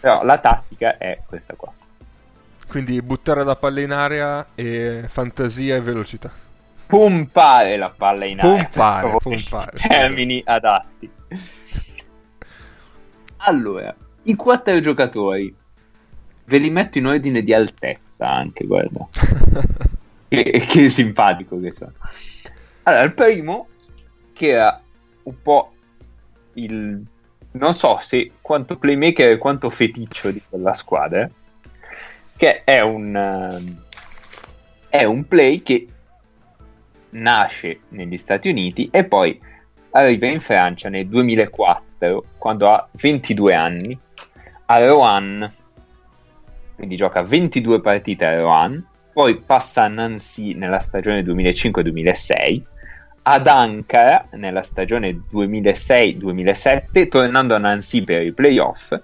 [0.00, 1.72] Però la tattica è questa qua.
[2.66, 6.32] Quindi buttare la palla in area e fantasia e velocità.
[6.86, 8.64] Pompare la palla in aria.
[8.64, 9.18] Pompare, favore.
[9.22, 9.78] pompare.
[9.78, 11.08] Termini adatti.
[13.36, 13.94] Allora,
[14.24, 15.54] i quattro giocatori
[16.48, 19.06] ve li metto in ordine di altezza anche, guarda.
[20.28, 21.92] che, che simpatico che sono.
[22.84, 23.68] Allora, il primo,
[24.32, 24.80] che era
[25.24, 25.72] un po'
[26.54, 27.02] il...
[27.52, 31.28] non so se quanto playmaker e quanto feticcio di quella squadra,
[32.36, 33.14] che è un...
[33.14, 33.86] ehm,
[34.88, 35.86] è un play che
[37.10, 39.38] nasce negli Stati Uniti e poi
[39.90, 43.98] arriva in Francia nel 2004, quando ha 22 anni,
[44.64, 45.56] a Rouen,
[46.78, 52.62] quindi gioca 22 partite a Rouen, poi passa a Nancy nella stagione 2005-2006,
[53.22, 58.96] ad Ankara nella stagione 2006-2007, tornando a Nancy per i playoff,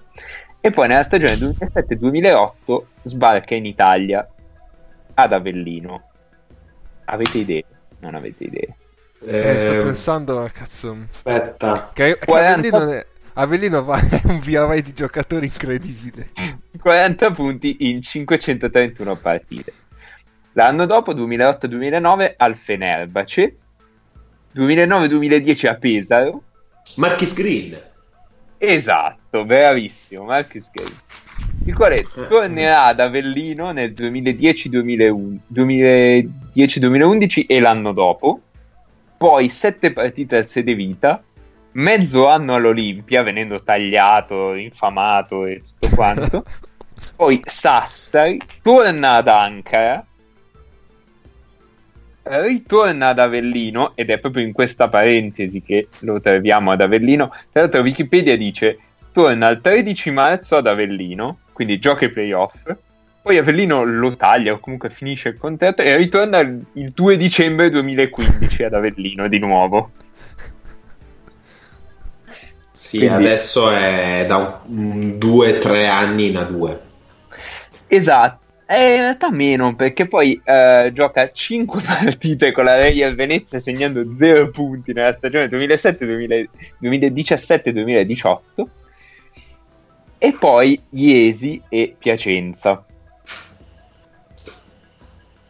[0.61, 4.25] e poi nella stagione 2007-2008 sbarca in Italia
[5.15, 6.03] ad Avellino.
[7.05, 7.65] Avete idee?
[7.99, 8.75] Non avete idee.
[9.27, 10.97] Eh, sto Eh, pensando, cazzo.
[11.09, 11.91] aspetta.
[11.93, 13.05] Che, che 40 Avellino, ne-
[13.37, 16.29] Avellino va, è un via vai di giocatori incredibile.
[16.79, 19.73] 40 punti in 531 partite.
[20.53, 23.57] L'anno dopo, 2008-2009, al Fenerbahce.
[24.55, 26.43] 2009-2010 a Pesaro.
[26.95, 27.77] Marquis Green.
[28.57, 30.87] Esatto, bravissimo, Marcus Gay.
[31.65, 38.39] Il quale tornerà ad Avellino nel 2010-2011 2010-2011 e l'anno dopo.
[39.17, 41.21] Poi sette partite al Sede Vita,
[41.75, 46.43] mezzo anno all'Olimpia, venendo tagliato, infamato e tutto quanto.
[47.15, 50.05] Poi Sassari, torna ad Ankara,
[52.23, 57.29] ritorna ad Avellino, ed è proprio in questa parentesi che lo troviamo ad Avellino.
[57.51, 58.79] Tra l'altro Wikipedia dice,
[59.11, 62.75] torna il 13 marzo ad Avellino, quindi gioca i playoff,
[63.21, 67.69] poi Avellino lo taglia o comunque finisce il contratto e ritorna il il 2 dicembre
[67.71, 69.91] 2015 ad Avellino di nuovo.
[72.75, 76.77] Sì, Quindi- adesso è da un 2-3 anni in A2.
[77.87, 78.43] Esatto.
[78.67, 84.03] Eh, in realtà meno, perché poi eh, gioca 5 partite con la Real Venezia segnando
[84.17, 88.39] 0 punti nella stagione 2017-2018
[90.17, 92.83] e poi Iesi e Piacenza.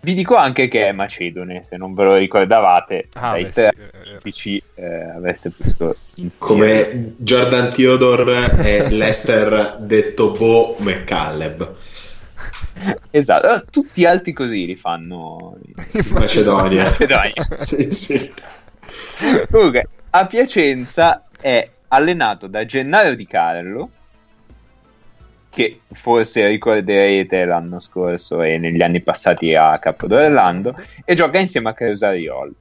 [0.05, 4.17] Vi dico anche che è macedone, se non ve lo ricordavate, Ah, dai beh, sì.
[4.21, 5.95] PC eh, avreste potuto.
[6.37, 11.75] Come Jordan Theodore e Lester detto Bo McCalleb.
[13.09, 15.57] Esatto, allora, tutti altri così li fanno
[15.93, 16.83] In Macedonia.
[16.83, 17.47] Macedonia.
[17.57, 18.31] sì, sì.
[19.49, 23.89] Comunque, a Piacenza è allenato da Gennaro Di Carlo,
[25.55, 30.75] che forse ricorderete l'anno scorso e negli anni passati a Capodorlando,
[31.05, 32.53] e gioca insieme a Crusariol.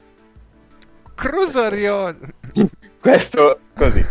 [1.16, 2.16] Crusariol.
[3.00, 4.06] Questo così.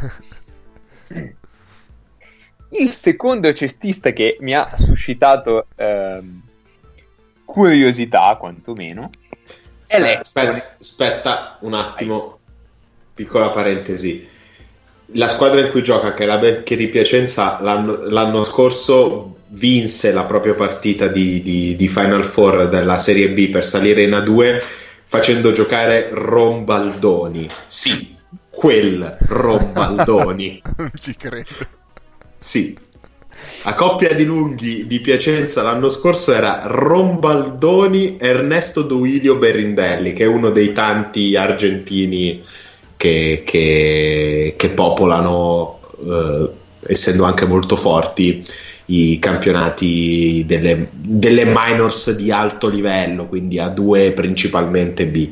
[2.71, 6.41] Il secondo cestista che mi ha suscitato ehm,
[7.45, 9.11] curiosità, quantomeno,
[9.87, 12.39] è aspetta, aspetta un attimo,
[13.13, 14.27] piccola parentesi.
[15.07, 20.11] La squadra in cui gioca, che è la Becchi di Piacenza, l'anno, l'anno scorso vinse
[20.11, 24.61] la propria partita di, di- di Final Four della Serie B per salire in A2
[25.05, 27.47] facendo giocare Rombaldoni.
[27.67, 28.15] Sì,
[28.49, 30.61] quel Rombaldoni.
[30.77, 31.49] non ci credo.
[32.37, 32.75] Sì.
[33.65, 40.27] La coppia di lunghi di Piacenza l'anno scorso era Rombaldoni Ernesto Duilio Berindelli, che è
[40.27, 42.43] uno dei tanti argentini
[43.03, 46.49] che, che- che popolano, eh,
[46.87, 48.41] essendo anche molto forti,
[48.85, 55.31] i campionati delle, delle minors di alto livello, quindi A2 principalmente B.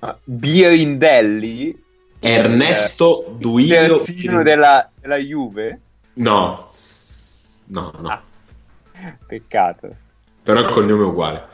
[0.00, 1.80] Ah, Birindelli,
[2.20, 5.80] Ernesto Duilio terzino della, della Juve.
[6.14, 6.70] No,
[7.66, 8.08] no, no.
[8.08, 8.22] Ah.
[9.26, 9.94] Peccato.
[10.42, 11.46] Però il cognome è uguale.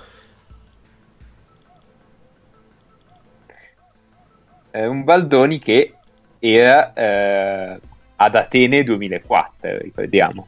[4.78, 5.94] È un Baldoni che
[6.38, 7.80] era eh,
[8.14, 10.46] ad Atene 2004, ricordiamo.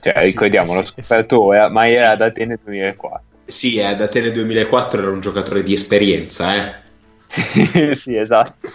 [0.00, 1.92] Cioè, Eh sì, ricordiamo, eh l'ho sì, eh scoperto ora, ma Sì.
[1.92, 3.22] era ad Atene 2004.
[3.44, 7.94] Sì, da Atene 2004 era un giocatore di esperienza, eh.
[7.94, 8.66] sì, esatto.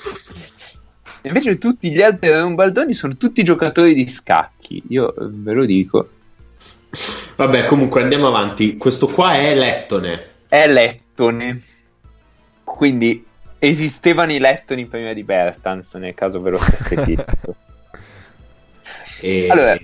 [1.23, 5.65] Invece tutti gli altri un Baldoni sono tutti giocatori di scacchi, io eh, ve lo
[5.65, 6.09] dico.
[7.35, 8.77] Vabbè, comunque andiamo avanti.
[8.77, 10.25] Questo qua è Lettone.
[10.47, 11.63] È Lettone.
[12.77, 13.25] Quindi
[13.57, 17.55] esistevano i Lettoni prima di Bertans, nel caso ve lo stesse chiesto.
[19.19, 19.47] E...
[19.49, 19.75] Allora.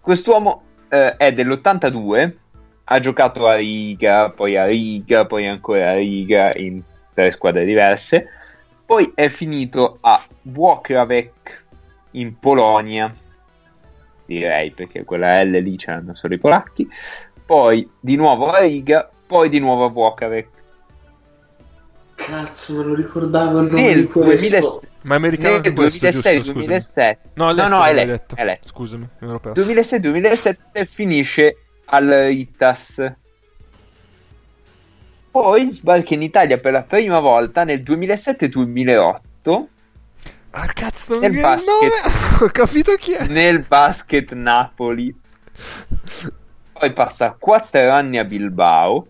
[0.00, 2.32] Quest'uomo eh, è dell'82,
[2.84, 6.80] ha giocato a Riga, poi a Riga, poi ancora a Riga in
[7.14, 8.28] tre squadre diverse.
[8.86, 11.64] Poi è finito a Włocławek
[12.12, 13.12] in Polonia,
[14.24, 16.88] direi perché quella L lì c'erano solo i polacchi.
[17.44, 20.57] Poi di nuovo a Riga, poi di nuovo a Włocławek.
[22.28, 24.58] Cazzo, me lo ricordavo il nome Nel di questo.
[24.58, 26.28] 2000 Ma è americano nel anche questo, giusto?
[26.28, 26.66] Scusami.
[26.66, 27.16] 2006-2007.
[27.34, 28.34] No, letto, no, non è l'hai letto, detto.
[28.34, 28.68] è letto.
[28.68, 29.62] Scusami, me l'ho perso.
[29.62, 31.56] 2006-2007 finisce
[31.86, 33.12] al Ritas.
[35.30, 39.66] Poi sbarca in Italia per la prima volta nel 2007-2008
[40.50, 41.90] Ah, cazzo, non mi Nel nome.
[42.40, 43.26] Ho capito chi è.
[43.26, 45.14] nel basket Napoli.
[46.72, 49.06] Poi passa 4 anni a Bilbao.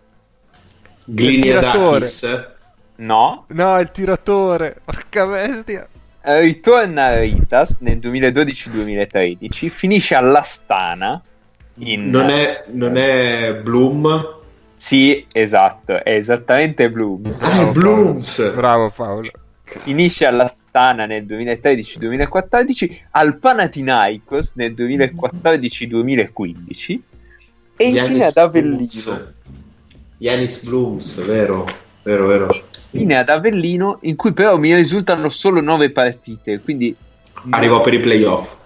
[1.04, 2.56] Gliniadakis.
[2.98, 4.76] No, No, è il tiratore.
[4.84, 5.88] Porca bestia.
[6.22, 9.70] Eh, ritorna a Ritas nel 2012-2013.
[9.70, 11.22] Finisce all'Astana.
[11.80, 12.10] In...
[12.10, 14.36] Non è, non è Bloom.
[14.76, 17.34] Sì, esatto, è esattamente Bloom.
[17.40, 18.54] Ah, è Blooms.
[18.54, 19.30] Bravo Paolo.
[19.64, 26.98] Finisce all'Astana Astana nel 2013-2014, al Panathinaikos nel 2014-2015
[27.76, 28.76] e infine ad Avellino.
[28.76, 29.32] Blooms.
[30.18, 31.66] Giannis Blooms, vero,
[32.08, 32.64] vero, vero.
[32.90, 36.94] Infine ad Avellino, in cui però mi risultano solo 9 partite, quindi...
[37.50, 38.56] Arrivò per i playoff.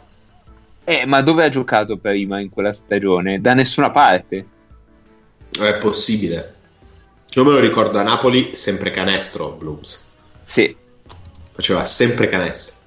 [0.84, 3.40] Eh, ma dove ha giocato prima in quella stagione?
[3.40, 4.47] Da nessuna parte.
[5.51, 6.55] È possibile.
[7.34, 10.11] Io me lo ricordo a Napoli, sempre canestro Blooms.
[10.45, 10.74] Sì.
[11.53, 12.80] Faceva sempre canestro.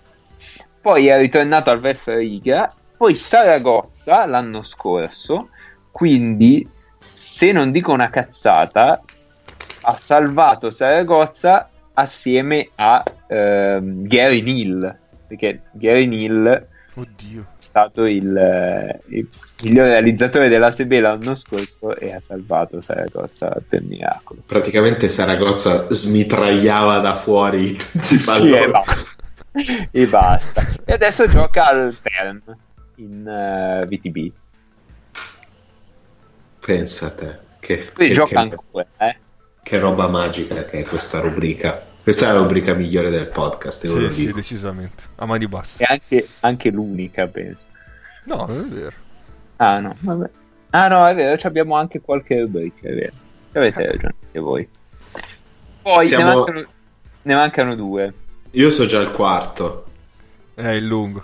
[0.82, 5.49] Poi è ritornato al VF Riga, poi Saragozza l'anno scorso,
[5.91, 6.68] quindi
[7.14, 9.01] se non dico una cazzata,
[9.82, 14.97] ha salvato Saragozza assieme a ehm, Gary Neal,
[15.28, 17.45] perché Gary Neal è Oddio.
[17.59, 19.28] stato il, eh, il
[19.61, 24.41] miglior realizzatore della Sebe l'anno scorso e ha salvato Saragozza per miracolo.
[24.45, 28.55] Praticamente Saragozza smitragliava da fuori tutti i Sì, palloni.
[28.63, 28.95] e basta.
[29.91, 30.61] e basta.
[30.86, 32.41] E adesso gioca al Perm
[32.95, 34.32] in eh, VTB.
[36.66, 37.38] Pensa a te.
[37.59, 39.20] Che, Quindi che- gioca che- ancora, eh.
[39.66, 41.84] Che roba magica che è questa rubrica.
[42.03, 44.36] Questa è la rubrica migliore del podcast, Sì, sì, dico.
[44.36, 45.03] decisamente.
[45.16, 45.82] A mani basse.
[45.82, 47.66] E anche, anche l'unica, penso.
[48.26, 48.95] No, non è vero.
[49.55, 50.30] Ah, no, vabbè.
[50.70, 53.11] Ah, no, è vero, ci abbiamo anche qualche rubrica, è vero.
[53.53, 54.70] Avete ragione anche voi.
[55.82, 56.66] Poi Siamo- ne, mancano,
[57.24, 58.13] ne mancano due.
[58.51, 59.86] Io so già il quarto.
[60.53, 61.24] È il lungo.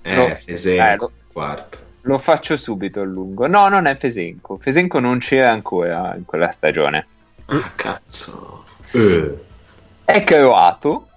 [0.00, 0.26] Eh, No.
[0.34, 1.78] Fesenco, Eh, lo- quarto.
[2.02, 3.46] Lo faccio subito il lungo.
[3.46, 4.56] No, non è Fesenco.
[4.62, 7.06] Fesenco non c'era ancora in quella stagione.
[7.50, 8.64] Ah, cazzo.
[8.92, 9.34] Eh.
[10.04, 11.08] È croato.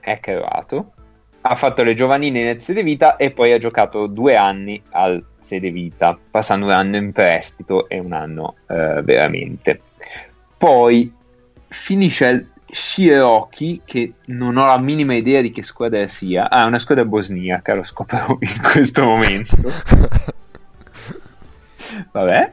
[0.00, 0.92] È croato.
[1.42, 5.70] Ha fatto le giovanili nel Sede Vita e poi ha giocato due anni al Sede
[5.70, 9.82] Vita, passando un anno in prestito e un anno eh, veramente.
[10.56, 11.12] Poi
[11.68, 16.48] finisce al Shiroki, che non ho la minima idea di che squadra sia.
[16.48, 19.56] Ah, è una squadra bosniaca, lo scopro in questo momento.
[22.12, 22.52] Vabbè.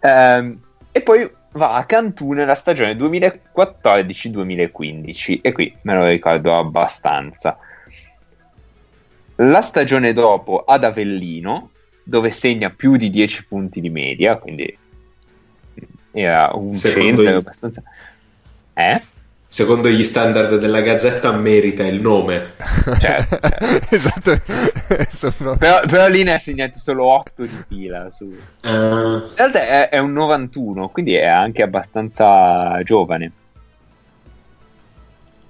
[0.00, 0.60] Ehm,
[0.96, 7.58] e poi va a Cantù nella stagione 2014-2015 e qui me lo ricordo abbastanza.
[9.34, 11.72] La stagione dopo ad Avellino,
[12.02, 14.74] dove segna più di 10 punti di media, quindi
[16.12, 17.82] era un Secondo centro abbastanza...
[18.72, 19.02] Eh?
[19.56, 22.52] Secondo gli standard della Gazzetta merita il nome.
[23.00, 23.94] Certo, certo.
[23.94, 24.40] esatto.
[25.32, 28.10] Sono- Però, però lì ne ha segnati solo 8 di fila.
[28.12, 28.24] Su.
[28.24, 28.38] In
[28.70, 33.32] Ah, realtà è, è un 91, quindi è anche abbastanza giovane.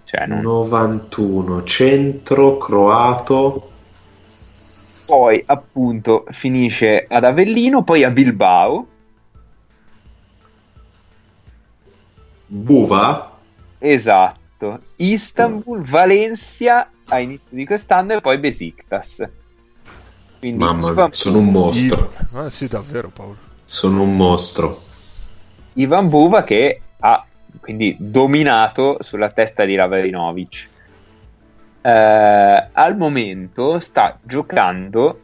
[0.05, 3.71] Cioè, non- 91, centro, croato.
[5.05, 8.87] Poi appunto finisce ad Avellino, poi a Bilbao,
[12.49, 13.36] Buva?
[13.93, 19.23] Esatto, Istanbul, Valencia a inizio di quest'anno e poi Besiktas.
[20.39, 22.13] Quindi Mamma Ivan, mia, sono un mostro.
[22.33, 23.37] Ah, sì, davvero, Paolo.
[23.65, 24.83] Sono un mostro.
[25.75, 27.25] Ivan Buva che ha
[27.61, 30.69] quindi dominato sulla testa di Lavrinovic.
[31.81, 35.21] Eh, al momento sta giocando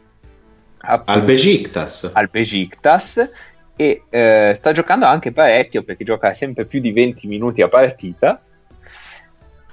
[0.77, 2.11] appunto, Al Besiktas.
[2.13, 3.29] al Besiktas
[3.75, 8.41] e eh, sta giocando anche parecchio perché gioca sempre più di 20 minuti a partita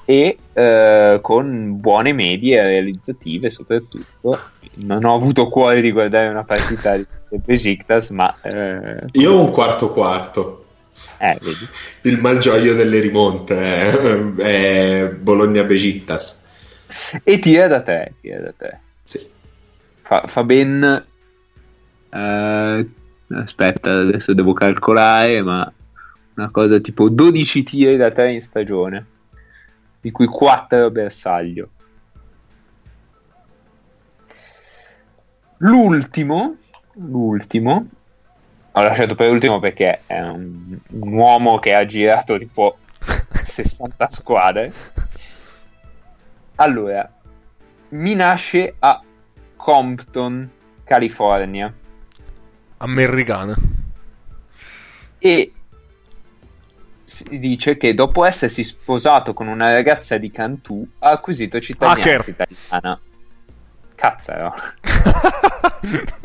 [0.05, 4.41] e eh, con buone medie realizzative soprattutto
[4.77, 7.07] non ho avuto cuore di guardare una partita di
[7.45, 10.65] Besiktas ma eh, Io ho un quarto quarto.
[11.19, 11.39] eh.
[12.03, 13.91] Il malgioglio delle rimonte è,
[14.37, 16.49] è Bologna-Besiktas.
[17.23, 19.21] e tira da te tira da te Sì.
[20.03, 21.05] fa, fa ben
[22.13, 22.89] eh,
[23.33, 25.73] aspetta adesso devo calcolare ma
[26.35, 29.07] una cosa tipo 12 tiri da 3 in stagione
[30.01, 31.69] di cui 4 bersaglio.
[35.59, 36.57] L'ultimo
[36.95, 37.87] l'ultimo
[38.73, 44.73] ho lasciato per ultimo perché è un, un uomo che ha girato tipo 60 squadre.
[46.57, 47.11] Allora
[47.91, 49.03] mi nasce a
[49.57, 50.49] Compton,
[50.85, 51.73] California.
[52.79, 53.55] Americana.
[55.19, 55.53] e
[57.39, 62.29] dice che dopo essersi sposato con una ragazza di Cantù ha acquisito cittadinanza Hacker.
[62.29, 63.01] italiana.
[63.95, 64.55] Cazzaro.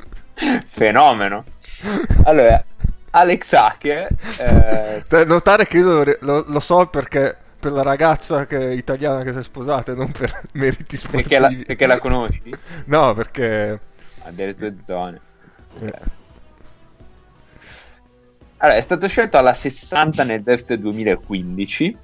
[0.72, 1.44] Fenomeno.
[2.26, 2.64] Allora,
[3.12, 4.08] Alex Hacker
[4.40, 9.32] eh, notare che io lo, lo- lo so perché per la ragazza che- italiana che
[9.32, 11.24] si è sposata e non per meriti sportivi.
[11.28, 12.54] perché, la, perché la conosci?
[12.86, 13.80] No, perché...
[14.24, 15.20] Ha delle tue zone.
[15.82, 15.94] eh,
[18.66, 21.98] Allora, è stato scelto alla 60 nel draft 2015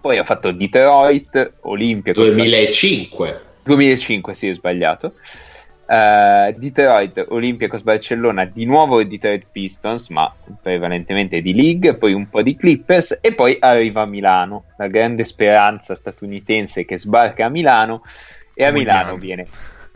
[0.00, 2.12] Poi ha fatto Detroit, Olimpia.
[2.12, 3.40] 2005.
[3.62, 5.14] 2005, sì, ho sbagliato.
[5.86, 12.42] Eh, Detroit, Olympiacos Barcellona, di nuovo Detroit Pistons, ma prevalentemente di League, poi un po'
[12.42, 18.02] di Clippers e poi arriva a Milano, la grande speranza statunitense che sbarca a Milano
[18.54, 19.16] e a Milano Milano.
[19.18, 19.46] viene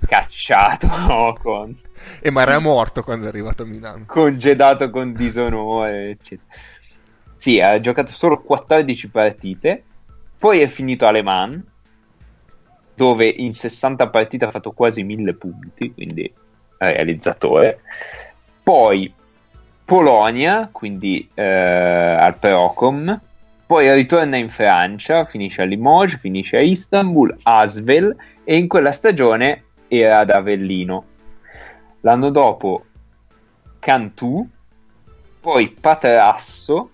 [0.06, 1.76] cacciato con,
[2.20, 4.04] E ma era morto quando è arrivato a Milano.
[4.06, 6.48] congedato con disonore, eccetera.
[7.36, 9.82] Sì, ha giocato solo 14 partite,
[10.38, 11.62] poi è finito a Le Mans,
[12.94, 16.32] dove in 60 partite ha fatto quasi 1000 punti, quindi
[16.78, 17.80] realizzatore.
[18.62, 19.12] Poi
[19.84, 23.20] Polonia, quindi eh, al Procom,
[23.66, 29.64] poi ritorna in Francia, finisce a Limoges, finisce a Istanbul, Asvel e in quella stagione
[29.98, 31.04] era ad Avellino.
[32.00, 32.84] L'anno dopo
[33.78, 34.46] Cantù,
[35.40, 36.90] poi Patrasso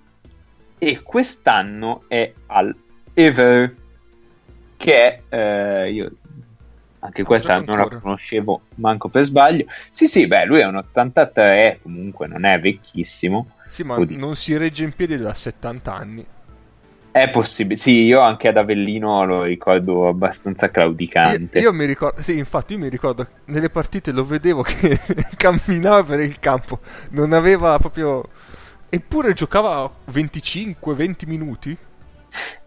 [0.78, 2.74] e quest'anno è al
[3.12, 3.74] Ever
[4.76, 6.10] che eh, io
[7.00, 9.64] anche questa non la conoscevo manco per sbaglio.
[9.92, 13.52] Sì, sì, beh, lui è un 83, comunque non è vecchissimo.
[13.66, 14.18] Sì, ma Oddio.
[14.18, 16.26] non si regge in piedi da 70 anni.
[17.12, 21.58] È possibile, sì, io anche ad Avellino lo ricordo abbastanza Io, claudicante.
[21.58, 24.96] io mi ricordo, sì, infatti, io mi ricordo nelle partite lo vedevo che
[25.36, 26.78] camminava per il campo,
[27.10, 28.28] non aveva proprio.
[28.88, 31.76] Eppure giocava 25-20 minuti.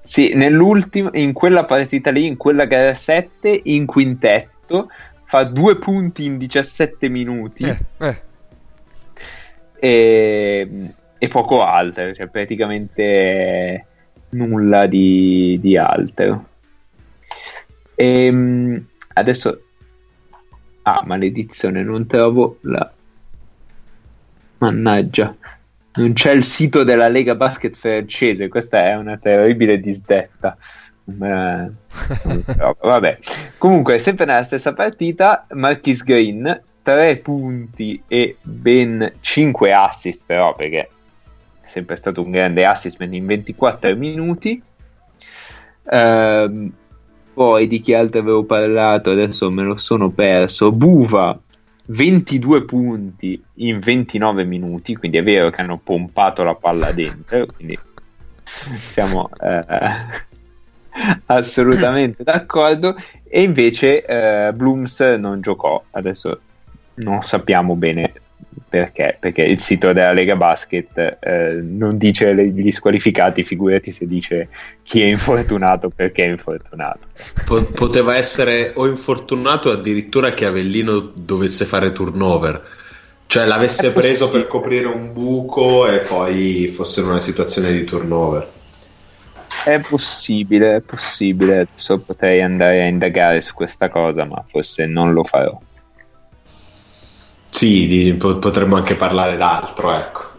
[0.03, 4.89] Sì, nell'ultimo, in quella partita lì, in quella gara 7, in quintetto,
[5.25, 7.63] fa due punti in 17 minuti.
[7.63, 8.21] Eh, eh.
[9.79, 10.69] e,
[11.17, 13.87] e poco altro, cioè praticamente
[14.29, 16.49] nulla di, di altro.
[17.95, 19.61] Ehm, adesso,
[20.83, 22.91] ah, maledizione, non trovo la.
[24.57, 25.35] Mannaggia,
[25.95, 28.47] non c'è il sito della Lega Basket francese.
[28.47, 30.57] Questa è una terribile disdetta.
[31.05, 31.69] Ma-.
[32.79, 33.19] Vabbè,
[33.57, 40.89] comunque, sempre nella stessa partita, Marquis Green 3 punti e ben 5 assist, però perché
[41.73, 44.61] sempre stato un grande assist in 24 minuti.
[45.89, 46.71] Ehm,
[47.33, 50.71] poi di chi altro avevo parlato, adesso me lo sono perso.
[50.71, 51.37] Buva
[51.87, 57.77] 22 punti in 29 minuti, quindi è vero che hanno pompato la palla dentro, quindi
[58.91, 59.65] siamo eh,
[61.25, 62.95] assolutamente d'accordo.
[63.27, 66.39] E invece eh, Blooms non giocò, adesso
[66.95, 68.13] non sappiamo bene
[68.73, 74.07] perché, perché il sito della Lega Basket eh, non dice le- gli squalificati, figurati se
[74.07, 74.49] dice
[74.81, 77.01] chi è infortunato perché è infortunato.
[77.45, 82.63] Po- poteva essere o infortunato addirittura che Avellino dovesse fare turnover.
[83.27, 87.83] Cioè l'avesse È preso per coprire un buco e poi fosse in una situazione di
[87.83, 88.43] turnover.
[89.65, 95.13] È possibile, è possibile, adesso potrei andare a indagare su questa cosa, ma forse non
[95.13, 95.61] lo farò.
[97.53, 100.31] Sì, di- po- potremmo anche parlare d'altro, ecco.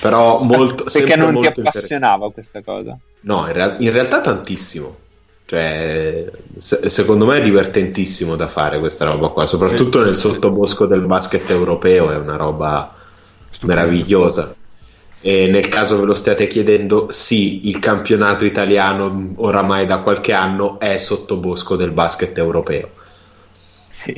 [0.00, 0.84] Però molto...
[0.90, 2.98] perché non ti molto inter- appassionava questa cosa?
[3.20, 4.96] No, in, real- in realtà tantissimo.
[5.46, 6.24] Cioè,
[6.56, 10.28] se- secondo me è divertentissimo da fare questa roba qua, soprattutto Sì, nel sì, sì.
[10.32, 12.94] sottobosco del basket europeo, è una roba
[13.50, 13.66] Stupendo.
[13.74, 14.54] meravigliosa.
[15.20, 20.78] E nel caso ve lo stiate chiedendo, sì, il campionato italiano oramai da qualche anno
[20.78, 22.90] è sottobosco del basket europeo.
[23.88, 24.12] Sì,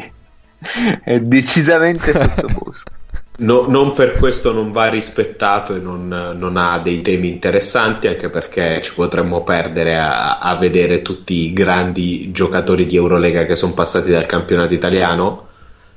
[1.04, 2.90] è decisamente sottobosco.
[3.40, 8.30] No- non per questo non va rispettato e non, non ha dei temi interessanti, anche
[8.30, 13.74] perché ci potremmo perdere a, a vedere tutti i grandi giocatori di Eurolega che sono
[13.74, 15.46] passati dal campionato italiano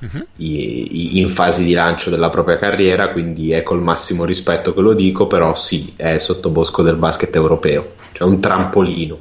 [0.01, 0.25] Mhm.
[0.37, 4.81] i- i- in fase di lancio della propria carriera, quindi è col massimo rispetto che
[4.81, 9.17] lo dico, però sì, è sottobosco del basket europeo, cioè un trampolino.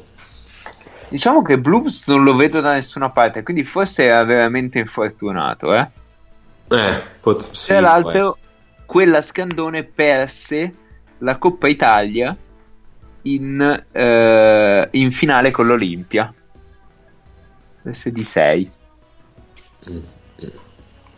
[1.10, 5.88] Diciamo che Blooms non lo vedo da nessuna parte, quindi forse era veramente infortunato, eh?
[6.68, 8.36] Eh, pot- sì, Tra l'altro,
[8.86, 10.72] quella Scandone perse
[11.18, 12.36] la Coppa Italia
[13.22, 16.32] in, eh, in finale con l'Olimpia.
[17.82, 18.70] Perse di 6.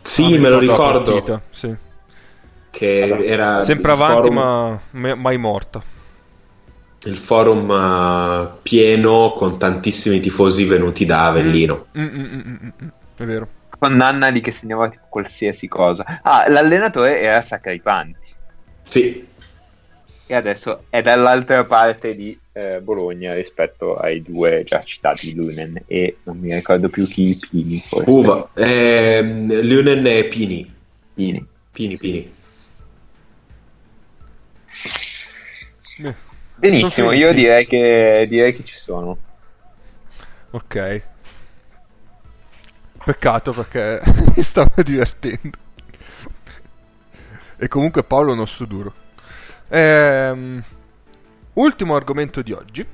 [0.01, 1.75] Sì, Ah, me lo ricordo partita, sì.
[2.71, 5.81] che era Sempre il avanti, forum- ma ma- mai morta.
[7.05, 11.87] Il forum eh, pieno con tantissimi tifosi venuti da Avellino.
[11.97, 12.87] Mm, mm, mm.
[13.17, 13.47] È vero.
[13.77, 16.21] Con Nanna lì che segnava tipo qualsiasi cosa.
[16.21, 18.21] Ah, l'allenatore era Sacripanti.
[18.83, 19.27] Sì,
[20.27, 26.17] E adesso è dall'altra parte di eh, Bologna rispetto ai due già citati, Lunen e
[26.23, 27.79] non mi ricordo più chi, Pini.
[27.79, 28.09] forse.
[28.09, 30.73] Uva, ehm, Lunen e Pini.
[31.13, 31.45] Pini.
[31.71, 32.33] Pini, Pini.
[36.03, 36.15] Eh,
[36.63, 39.17] Benissimo, io direi che, direi che ci sono.
[40.51, 41.03] Ok.
[43.03, 44.01] Peccato perché
[44.33, 45.57] mi stavo divertendo.
[47.57, 48.93] E comunque Paolo non sto duro.
[49.67, 50.63] Ehm,
[51.55, 52.87] ultimo argomento di oggi.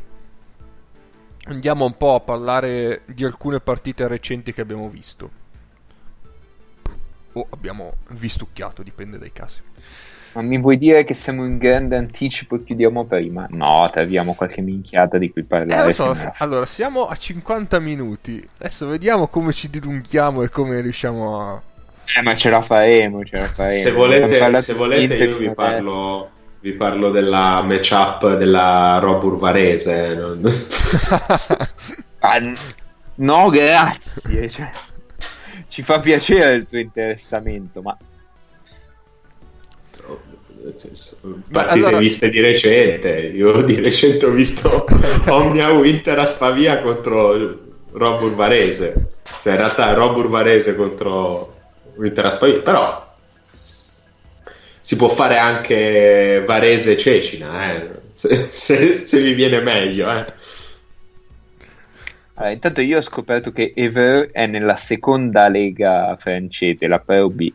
[1.44, 5.30] Andiamo un po' a parlare di alcune partite recenti che abbiamo visto.
[7.34, 9.62] O abbiamo vistucchiato, dipende dai casi.
[10.34, 13.48] Ma mi vuoi dire che siamo in grande anticipo e chiudiamo prima?
[13.50, 15.86] No, troviamo qualche minchiata di cui Eh, parlare.
[15.86, 18.48] lo so, se allora siamo a 50 minuti.
[18.60, 21.62] Adesso vediamo come ci dilunghiamo e come riusciamo a...
[22.16, 23.72] Eh, ma ce la faremo, ce la faremo.
[23.80, 25.52] Se Abbiamo volete, se volete io vi te.
[25.54, 30.14] parlo, vi parlo della matchup della Rob Urvarese.
[30.16, 30.42] non-
[32.22, 32.40] Ah,
[33.16, 34.50] no, grazie.
[34.50, 34.70] cioè,
[35.70, 37.98] ci fa piacere il tuo interessamento, ma
[40.62, 43.10] Nel senso, partite allora- viste di recente.
[43.34, 44.86] Io di recente ho visto
[45.28, 47.58] Omnia Winter a Spavia contro
[47.92, 49.12] Rob Urvarese.
[49.44, 51.56] Cioè, in realtà Rob Urvarese contro
[51.96, 52.62] Winter a Spavia.
[52.62, 53.08] Però
[54.82, 57.90] si può fare anche Varese Cecina, eh.
[58.14, 60.10] se, se, se vi viene meglio.
[60.10, 60.26] Eh.
[62.34, 67.52] Allora, intanto io ho scoperto che Ever è nella seconda lega francese, la Pro B.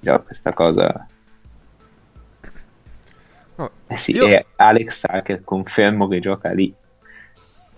[0.00, 1.06] Già, questa cosa...
[3.88, 6.72] Eh sì, io- è Alex Hacker, confermo che gioca lì.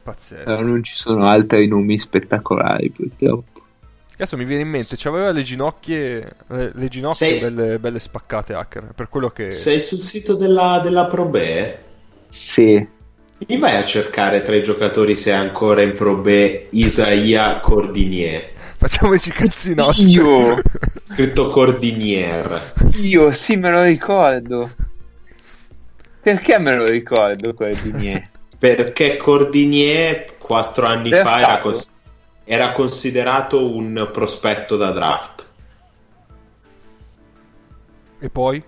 [0.02, 0.44] Pazzesco.
[0.44, 3.60] Però non ci sono altri nomi spettacolari, purtroppo.
[4.14, 8.54] Adesso mi viene in mente, c'aveva le ginocchie, le, le ginocchie Sei- belle, belle spaccate
[8.54, 9.50] hacker, per quello che...
[9.52, 11.74] Sei sul sito della, della Pro B?
[12.28, 12.86] Sì.
[13.46, 18.50] Mi vai a cercare tra i giocatori se è ancora in Pro B Isaia Cordinier.
[18.78, 20.10] Facciamoci i cazzi nostri.
[20.10, 20.60] Io?
[21.04, 22.74] Scritto Cordinier.
[23.02, 24.68] Io sì, me lo ricordo.
[26.20, 28.30] Perché me lo ricordo quel di Nier?
[28.58, 31.90] Perché Cordinier quattro anni Per fa era, cons-
[32.44, 35.46] era considerato un prospetto da draft.
[38.20, 38.62] e poi?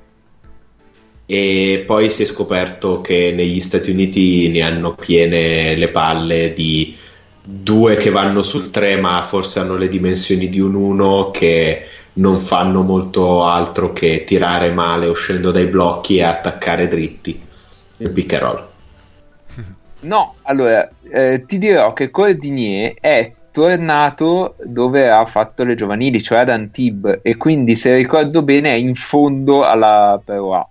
[1.27, 6.97] E poi si è scoperto che negli Stati Uniti ne hanno piene le palle di
[7.43, 11.85] due che vanno sul 3 ma forse hanno le dimensioni di un 1 che
[12.21, 17.49] non fanno molto altro che tirare male uscendo dai blocchi e attaccare dritti.
[17.97, 18.69] Il pick and roll.
[20.01, 26.39] No, allora, eh, ti dirò che Cordinier è tornato dove ha fatto le giovanili, cioè
[26.39, 30.67] ad Antibes, e quindi se ricordo bene è in fondo alla Pro A,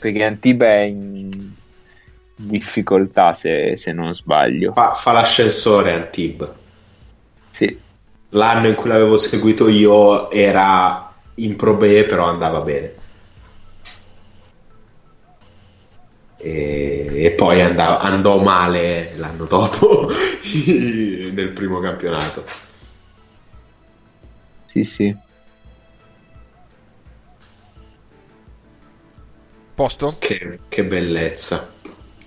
[0.00, 1.50] perché Antibes è in
[2.36, 4.72] difficoltà se, se non sbaglio.
[4.72, 6.54] Fa, fa l'ascensore Antib.
[8.30, 12.94] L'anno in cui l'avevo seguito io era in Pro B, però andava bene.
[16.38, 20.06] E, e poi andava- andò male l'anno dopo
[21.32, 22.44] nel primo campionato.
[24.66, 25.16] Sì, sì.
[29.74, 30.06] Posto?
[30.18, 31.70] Che, che bellezza,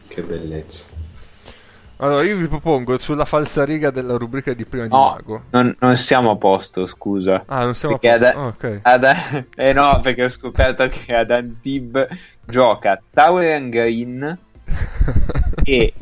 [0.08, 0.96] che bellezza.
[2.02, 5.44] Allora io vi propongo sulla falsariga della rubrica di prima di No, Mago.
[5.52, 7.44] non, non siamo a posto, scusa.
[7.48, 8.38] Ah, non siamo Perché a posto.
[8.38, 8.80] ad- Ah, ok.
[8.84, 12.08] Ad- eh no, perché ho scoperto che ad Antibes
[12.46, 14.38] gioca Tauren Green
[15.64, 15.94] e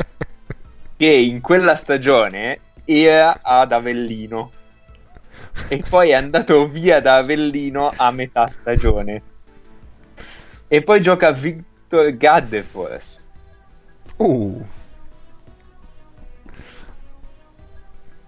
[0.96, 4.52] che in quella stagione era ad Avellino
[5.68, 9.22] e poi è andato via da Avellino a metà stagione
[10.68, 13.26] e poi gioca Victor Gaddefors
[14.20, 14.66] Uh,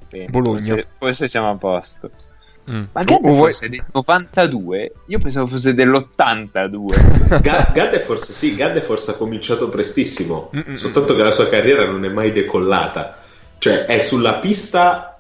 [0.10, 0.74] Bene, Bologna.
[0.74, 2.10] forse, forse siamo a posto
[2.70, 2.84] mm.
[2.92, 8.34] ma O- o Gaddefors vuoi- è del 92 io pensavo fosse dell'82 Ga- Gadde forse
[8.34, 10.74] sì, Gadde forse ha cominciato prestissimo, Mm-mm.
[10.74, 13.16] soltanto che la sua carriera non è mai decollata.
[13.60, 15.16] Cioè è sulla pista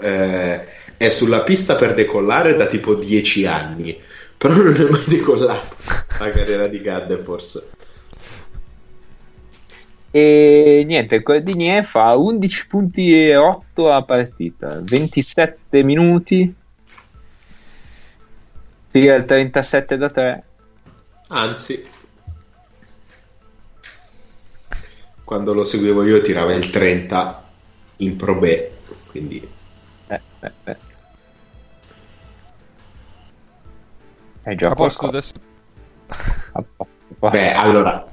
[0.00, 0.64] eh,
[0.96, 3.98] è sulla pista per decollare da tipo 10 anni,
[4.36, 5.76] però non è mai decollata
[6.18, 7.68] la carriera di Gadde forse.
[10.16, 16.54] E niente, il Cordinier fa 11 punti e 8 a partita, 27 minuti,
[18.92, 20.44] tira il 37 da 3.
[21.30, 21.84] Anzi,
[25.24, 27.44] quando lo seguivo io tirava il 30
[27.96, 28.68] in Pro B,
[29.10, 29.50] quindi
[30.06, 30.76] Eh, eh, eh.
[34.42, 35.32] È già a posto adesso?
[36.06, 37.30] A posto, qua.
[37.30, 38.12] Beh, allora,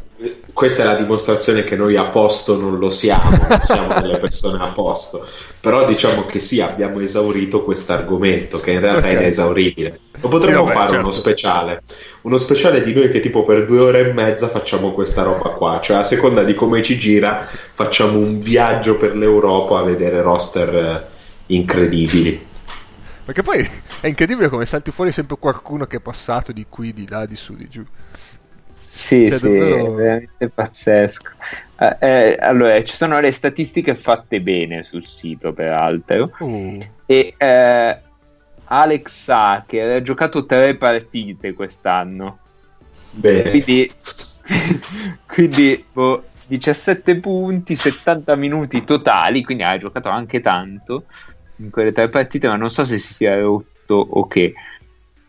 [0.62, 4.64] questa è la dimostrazione che noi a posto non lo siamo, non siamo delle persone
[4.64, 5.26] a posto.
[5.60, 9.22] Però diciamo che sì, abbiamo esaurito questo argomento che in realtà è Ok.
[9.22, 10.00] inesauribile.
[10.22, 11.00] Lo potremmo Sì, fare certo.
[11.00, 11.82] uno speciale.
[12.22, 15.80] Uno speciale di noi che tipo per due ore e mezza facciamo questa roba qua.
[15.82, 20.76] Cioè a seconda di come ci gira facciamo un viaggio per l'Europa a vedere roster
[20.76, 21.06] eh,
[21.48, 22.50] incredibili.
[23.26, 23.68] Perché poi
[24.00, 27.36] è incredibile come salti fuori sempre qualcuno che è passato di qui, di là, di
[27.36, 27.84] su, di giù.
[28.92, 31.32] Sì, Cioè, sì, davvero- è veramente pazzesco.
[31.80, 36.32] Eh, eh, allora, ci sono le statistiche fatte bene sul sito, peraltro.
[36.40, 36.78] Oh.
[37.06, 38.00] E eh,
[38.66, 42.40] Alex Hacker ha giocato tre partite quest'anno.
[43.12, 43.50] Bene.
[43.50, 43.90] Quindi,
[45.26, 51.06] quindi boh, 17 punti, 70 minuti totali, quindi ha giocato anche tanto
[51.56, 54.54] in quelle tre partite, ma non so se si sia rotto o che.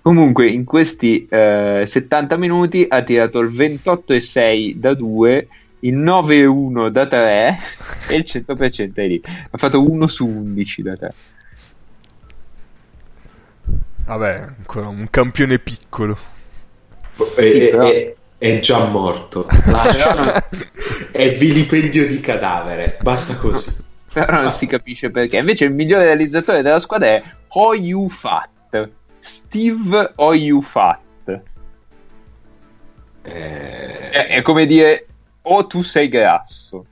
[0.03, 5.49] Comunque, in questi eh, 70 minuti ha tirato il 28,6 da 2,
[5.81, 7.59] il 9,1 da 3
[8.09, 9.23] e il 100% è lì.
[9.51, 11.15] Ha fatto 1 su 11 da 3.
[14.05, 16.19] Vabbè, ancora un campione piccolo.
[17.37, 19.47] È, Sì, però- è- è già morto.
[19.67, 20.49] Lascia-
[21.13, 22.99] è vilipendio di cadavere.
[23.01, 23.85] Basta così.
[24.13, 25.39] Però non si capisce perché.
[25.39, 28.49] Invece il migliore realizzatore della squadra è Hoyu Fat.
[29.23, 30.99] Steve Hoyu Fat.
[33.25, 35.07] Eh, È, è come dire
[35.43, 36.87] o tu sei grasso.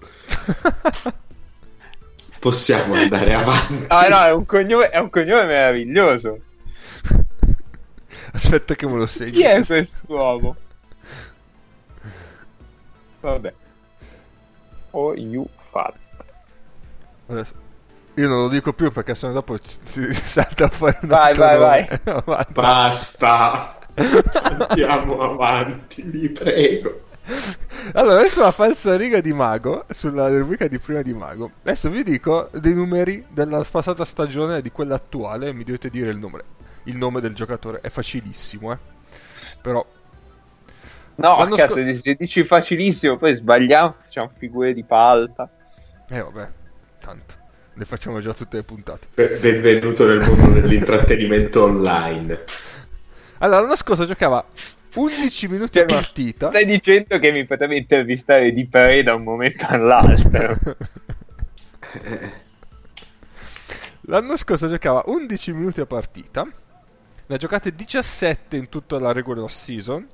[2.40, 3.84] possiamo andare avanti.
[3.88, 6.40] Ah no, è un cognome, è un cognome meraviglioso.
[8.32, 9.32] Aspetta che me lo segno.
[9.32, 10.56] Chi è quest'uomo?
[13.20, 13.52] Vabbè.
[14.92, 15.94] Hoyu Fat.
[17.26, 17.68] Adesso-
[18.20, 21.88] Io non lo dico più perché sennò dopo si salta fuori un Vai, vai.
[22.04, 22.52] Avanti.
[22.52, 23.74] Basta.
[24.68, 27.00] Andiamo avanti, vi prego.
[27.94, 31.50] Allora, adesso la falsa riga di Mago, sulla rubrica di prima di Mago.
[31.62, 35.90] Adesso vi dico dei numeri della passata stagione e di quella attuale e mi dovete
[35.90, 36.42] dire il nome.
[36.84, 38.78] Il nome del giocatore è facilissimo, eh.
[39.60, 39.84] Però
[41.16, 45.48] No, L'anno cazzo, sco- se dici facilissimo, poi sbagliamo, facciamo figure di palta.
[46.08, 46.52] eh vabbè,
[46.98, 47.34] tanto
[47.80, 49.06] ne facciamo già tutte le puntate.
[49.14, 52.44] Be- Benvenuto nel mondo dell'intrattenimento online.
[53.38, 54.44] Allora, l'anno scorso giocava
[54.96, 56.48] 11 minuti Cioè, a partita.
[56.48, 60.56] Stai dicendo che mi potrebbe intervistare di pre da un momento all'altro.
[64.02, 69.50] L'anno scorso giocava 11 minuti a partita, ne ha giocate 17 in tutta la regular
[69.50, 70.06] season,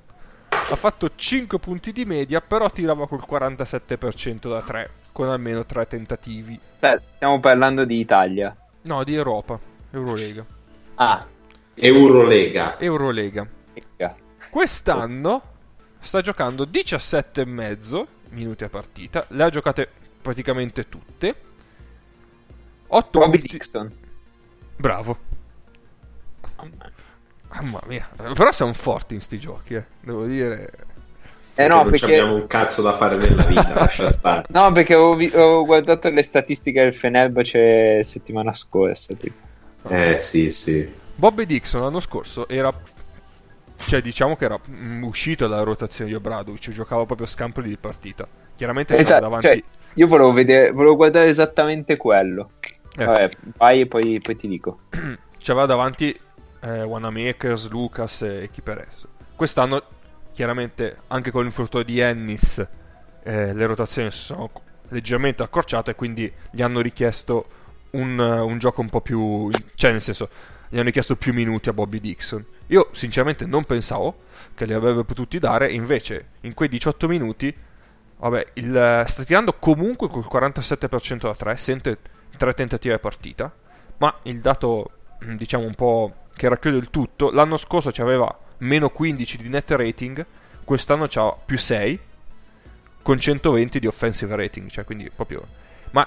[0.49, 5.87] ha fatto 5 punti di media, però tirava col 47% da 3, con almeno 3
[5.87, 6.61] tentativi.
[6.79, 8.55] Beh, stiamo parlando di Italia.
[8.83, 9.59] No, di Europa,
[9.91, 10.45] Eurolega.
[10.97, 11.27] Ah,
[11.75, 12.79] Eurolega.
[12.79, 13.49] Eurolega.
[13.73, 14.15] ecca.
[14.51, 15.43] Quest'anno
[16.01, 19.89] sta giocando 17,5 minuti a partita, le ha giocate
[20.21, 21.35] praticamente tutte.
[22.89, 23.57] 8 Bobby punti...
[23.57, 23.93] Dixon.
[24.77, 25.19] Bravo.
[27.49, 29.87] Mamma mia, però siamo forti in sti giochi, eh.
[29.99, 30.71] Devo dire.
[31.59, 32.05] Eh no, non perché...
[32.05, 34.45] abbiamo un cazzo da fare nella vita, lascia stare.
[34.51, 39.15] No, perché ho, vi- ho guardato le statistiche del Fenerbahce settimana scorsa.
[39.15, 39.35] Tipo.
[39.89, 40.93] Eh sì, sì.
[41.15, 42.73] Bobby Dixon l'anno scorso era.
[43.79, 48.27] Cioè, diciamo che era mm, uscito dalla rotazione di Obradovic, giocava proprio scampoli di partita.
[48.57, 49.47] Chiaramente c'era Esatto, davanti.
[49.47, 49.63] cioè,
[49.95, 52.51] io volevo, vedere, volevo guardare esattamente quello.
[52.99, 54.81] eh, Vabbè, vai e poi, poi ti dico.
[55.39, 56.19] c'aveva davanti
[56.61, 59.09] eh, Wanamakers, Lucas e chi per esso.
[59.37, 59.83] Quest'anno,
[60.37, 62.59] chiaramente, anche con l'infortunio di Ennis,
[63.23, 64.51] eh, le rotazioni si sono
[64.91, 67.47] leggermente accorciate, quindi gli hanno richiesto
[67.93, 69.49] un, un gioco un po' più.
[69.75, 70.29] cioè, nel senso,
[70.69, 72.45] gli hanno richiesto più minuti a Bobby Dixon.
[72.67, 74.25] Io, sinceramente, non pensavo
[74.55, 77.55] che li avrebbe potuti dare, invece, in quei 18 minuti.
[78.19, 81.99] Vabbè, il, sta tirando comunque col 47% da 3, sente
[82.37, 83.51] 3 tentative a partita.
[83.97, 89.37] Ma il dato, diciamo un po' che racchiude il tutto, l'anno scorso c'aveva meno 15
[89.39, 90.25] di net rating,
[90.65, 92.01] quest'anno c'ha più 6
[93.03, 95.47] con 120 di offensive rating, cioè quindi proprio
[95.91, 96.07] ma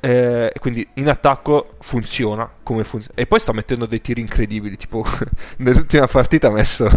[0.00, 5.04] eh, quindi in attacco funziona come funziona e poi sta mettendo dei tiri incredibili, tipo
[5.58, 6.88] nell'ultima partita ha messo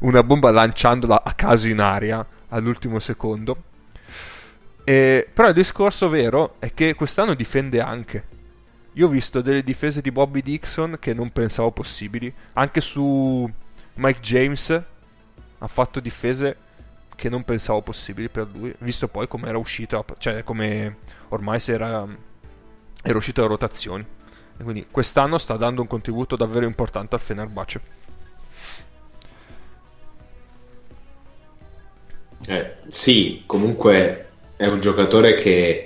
[0.00, 3.62] una bomba lanciandola a caso in aria all'ultimo secondo.
[4.84, 8.34] E- però il discorso vero è che quest'anno difende anche.
[8.92, 12.32] Io ho visto delle difese di Bobby Dixon che non pensavo possibili.
[12.54, 13.50] Anche su
[13.96, 14.82] Mike James
[15.58, 16.56] ha fatto difese
[17.14, 18.74] che non pensavo possibili per lui.
[18.78, 22.06] Visto poi come era uscito, cioè come ormai si era,
[23.02, 24.04] era uscito da rotazioni.
[24.58, 27.80] E quindi quest'anno sta dando un contributo davvero importante al Fenerbahce.
[32.48, 35.85] Eh, sì, comunque è un giocatore che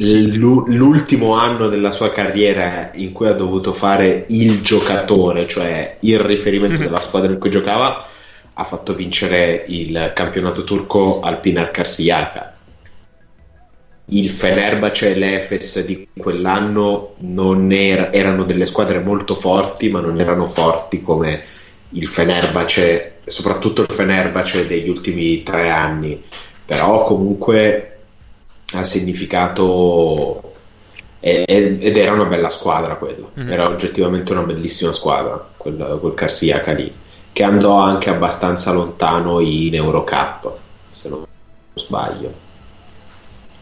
[0.00, 6.76] l'ultimo anno della sua carriera in cui ha dovuto fare il giocatore, cioè il riferimento
[6.78, 6.84] Mhm.
[6.84, 8.06] della squadra in cui giocava,
[8.54, 12.54] ha fatto vincere il campionato turco al Pinar Karsiyaka.
[14.10, 20.18] Il Fenerbahce e l'Efes di quell'anno non er- erano delle squadre molto forti, ma non
[20.18, 21.42] erano forti come
[21.90, 26.22] il Fenerbahce, soprattutto il Fenerbahce degli ultimi tre anni.
[26.64, 27.97] Però comunque
[28.74, 30.42] ha significato
[31.20, 33.26] ed era una bella squadra quella.
[33.34, 33.50] Mhm.
[33.50, 36.92] Era oggettivamente una bellissima squadra, quel, quel Karsiyaka lì,
[37.32, 40.52] che andò anche abbastanza lontano in Eurocup,
[40.90, 41.24] se non
[41.74, 42.32] sbaglio.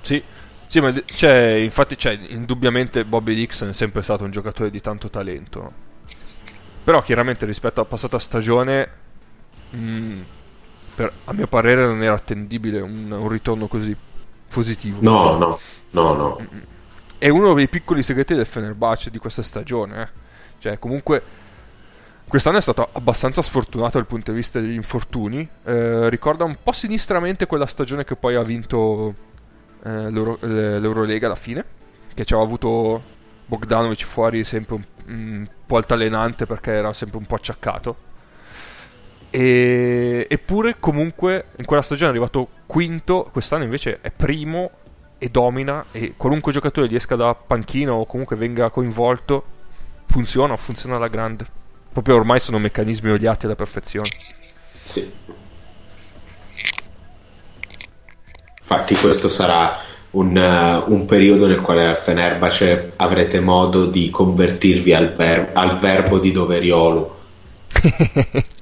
[0.03, 0.23] Sì,
[0.69, 5.09] sì ma c'è, infatti c'è, indubbiamente Bobby Dixon è sempre stato un giocatore di tanto
[5.09, 5.85] talento.
[6.85, 8.89] Però chiaramente rispetto alla passata stagione,
[9.71, 10.21] mh,
[10.95, 13.97] per- a mio parere non era attendibile un, un ritorno così
[14.49, 14.99] positivo.
[15.01, 15.59] No, no,
[15.91, 16.39] no, no.
[17.19, 20.03] È uno dei piccoli segreti del Fenerbahce di questa stagione.
[20.03, 20.09] eh.
[20.59, 21.23] Cioè, comunque,
[22.29, 25.49] quest'anno è stato abbastanza sfortunato dal punto di vista degli infortuni.
[25.65, 29.15] Eh, ricorda un po' sinistramente quella stagione che poi ha vinto
[29.85, 31.65] eh, l'Euro- eh, l'Eurolega alla fine.
[32.15, 33.03] Che ci aveva avuto
[33.47, 37.97] Bogdanovic fuori sempre un, un po' altalenante perché era sempre un po' acciaccato.
[39.37, 43.29] E- eppure, comunque, in quella stagione è arrivato quinto.
[43.31, 44.71] Quest'anno invece è primo
[45.19, 45.85] e domina.
[45.93, 49.45] E qualunque giocatore gli esca da panchino o comunque venga coinvolto,
[50.07, 51.45] funziona, funziona alla grande.
[51.93, 54.09] Proprio ormai sono meccanismi odiati alla perfezione.
[54.81, 55.13] Sì.
[58.59, 59.79] Infatti questo sarà
[60.13, 65.79] un, eh, un periodo nel quale al Fenerbahce avrete modo di convertirvi al, ver- al
[65.79, 67.19] verbo di Doveriolo.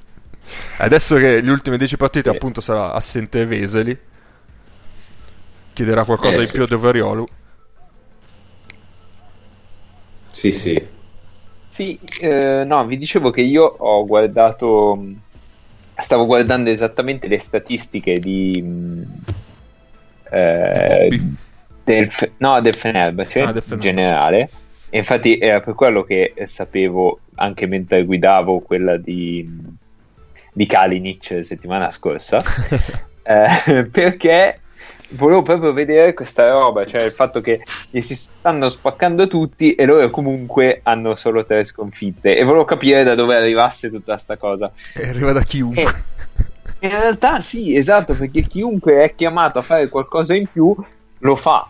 [0.77, 2.35] Adesso che le ultime 10 partite, Sì.
[2.35, 3.97] appunto, sarà assente Veseli,
[5.73, 6.53] chiederà qualcosa Eh, di sì.
[6.53, 7.25] più a Doveriolu.
[10.27, 10.87] Sì, sì.
[11.69, 15.01] Sì, eh, no, vi dicevo che io ho guardato,
[16.01, 19.03] stavo guardando esattamente le statistiche di, mh,
[20.31, 21.21] eh,
[21.83, 24.49] del, no, del Fenerbahce Ah, del in generale.
[24.89, 29.45] E infatti era per quello che sapevo anche mentre guidavo quella di,
[30.55, 32.41] di Kalinic settimana scorsa.
[33.27, 34.59] Eh, perché
[35.13, 39.83] volevo proprio vedere questa roba, cioè il fatto che gli si stanno spaccando tutti e
[39.85, 44.71] loro comunque hanno solo tre sconfitte e volevo capire da dove arrivasse tutta sta cosa.
[44.93, 45.83] E arriva da chiunque.
[46.77, 50.75] E in realtà sì, esatto, perché chiunque è chiamato a fare qualcosa in più
[51.17, 51.67] lo fa.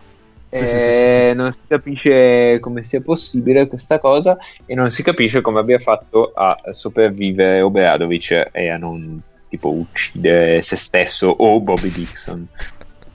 [0.56, 5.02] Sì, sì, sì, Eh, Non si capisce come sia possibile questa cosa e non si
[5.02, 11.60] capisce come abbia fatto a sopravvivere Obradovic e a non tipo uccidere se stesso o
[11.60, 12.48] Bobby Dixon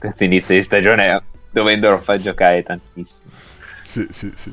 [0.02, 1.22] questo inizio di stagione
[1.52, 3.30] dovendolo far giocare tantissimo.
[3.82, 4.06] Sì.
[4.10, 4.52] sì, sì.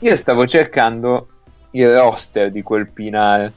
[0.00, 1.28] Io stavo cercando
[1.72, 3.52] il roster di quel Pinar,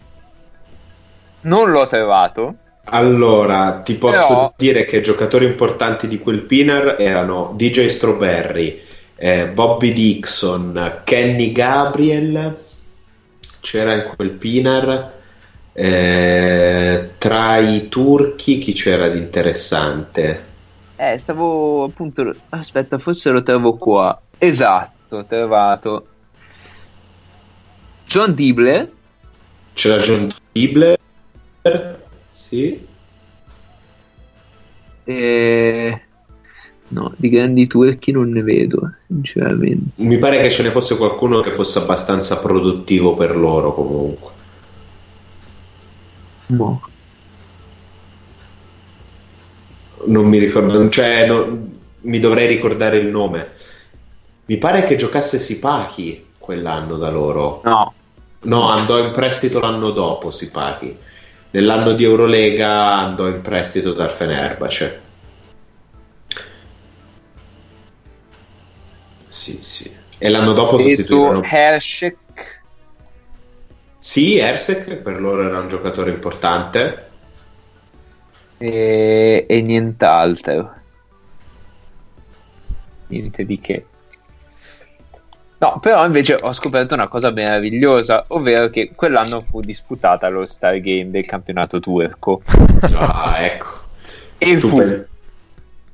[1.41, 2.57] non l'ho trovato.
[2.85, 8.81] Allora, ti posso Però- dire che giocatori importanti di quel Pinar erano DJ Strawberry,
[9.15, 12.57] eh, Bobby Dixon, Kenny Gabriel,
[13.61, 15.11] c'era in quel Pinar,
[15.71, 20.51] eh, tra i turchi chi c'era di interessante?
[20.97, 22.33] Eh, stavo appunto.
[22.49, 24.19] Aspetta, forse lo trovo qua.
[24.37, 26.07] Esatto, trovato.
[28.05, 28.91] John Dibler,
[29.73, 30.99] C'era John Dibler,
[32.33, 32.87] sì,
[35.05, 36.01] e...
[36.87, 40.01] No, di grandi turchi non ne vedo, sinceramente.
[40.03, 44.31] mi pare che ce ne fosse qualcuno che fosse abbastanza produttivo per loro comunque.
[46.47, 46.81] No.
[50.05, 53.49] non mi ricordo, cioè non- mi dovrei ricordare il nome.
[54.45, 57.61] Mi pare che giocasse Sipaki quell'anno da loro.
[57.63, 57.93] No,
[58.45, 60.97] No, andò in prestito l'anno dopo Sipaki.
[61.53, 65.01] Nell'anno di Eurolega andò in prestito dal Fenerbahce.
[69.27, 69.95] Sì, sì.
[70.17, 71.43] E l'anno dopo vedo sostituirono...
[71.43, 72.17] Hershek.
[73.99, 77.09] Sì, Ersek per loro era un giocatore importante.
[78.57, 80.73] E, e nient'altro.
[83.07, 83.85] Niente di che.
[85.63, 90.77] No, però invece ho scoperto una cosa meravigliosa, ovvero che quell'anno fu disputata lo Star
[90.81, 92.41] Game del campionato turco.
[92.93, 93.67] Ah, ecco.
[94.37, 95.07] E Tu fu per-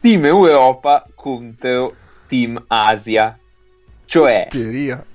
[0.02, 1.94] Team Europa contro
[2.28, 3.38] Team Asia.
[4.06, 5.06] Cioè, Schieria.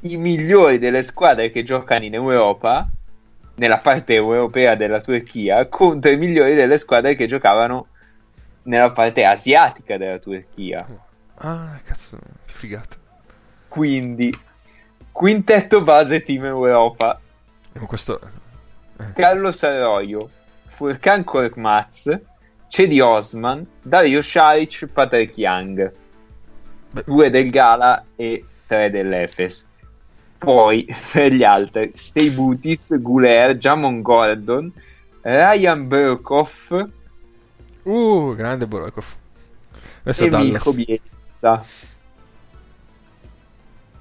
[0.00, 2.88] i migliori delle squadre che giocano in Europa
[3.56, 7.88] nella parte europea della Turchia contro i migliori delle squadre che giocavano
[8.62, 10.86] nella parte asiatica della Turchia.
[11.34, 12.99] Ah, cazzo, che figata.
[13.70, 14.36] Quindi,
[15.10, 17.18] quintetto base Team Europa.
[17.72, 18.20] E con questo...
[19.14, 20.28] Carlos Arroyo,
[20.76, 22.18] Furkan Korkmaz,
[22.68, 25.92] Cedi Osman, Dario Saric, Patrick Young.
[26.90, 27.04] Beh.
[27.06, 29.64] Due del Gala e tre dell'Efes.
[30.36, 34.70] Poi, per gli altri, Stay Butis, Guler, Jamon Gordon,
[35.22, 36.72] Ryan Burkhoff
[37.82, 39.16] Uh, grande Borokov.
[40.02, 40.66] Adesso e Dallas.
[40.66, 41.64] Milko Bielsa.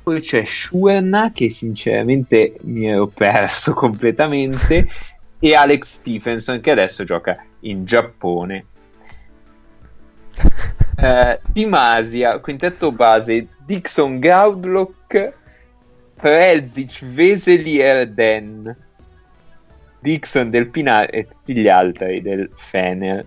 [0.09, 4.89] Poi c'è Shuerna che sinceramente mi ero perso completamente
[5.37, 8.65] e Alex Stephenson che adesso gioca in Giappone.
[11.01, 15.33] Eh, Team Asia, quintetto base Dixon Gaudlock,
[16.15, 18.75] Prezic, Veseli Erden,
[20.01, 23.25] Dixon del Pinar e tutti gli altri del Fener.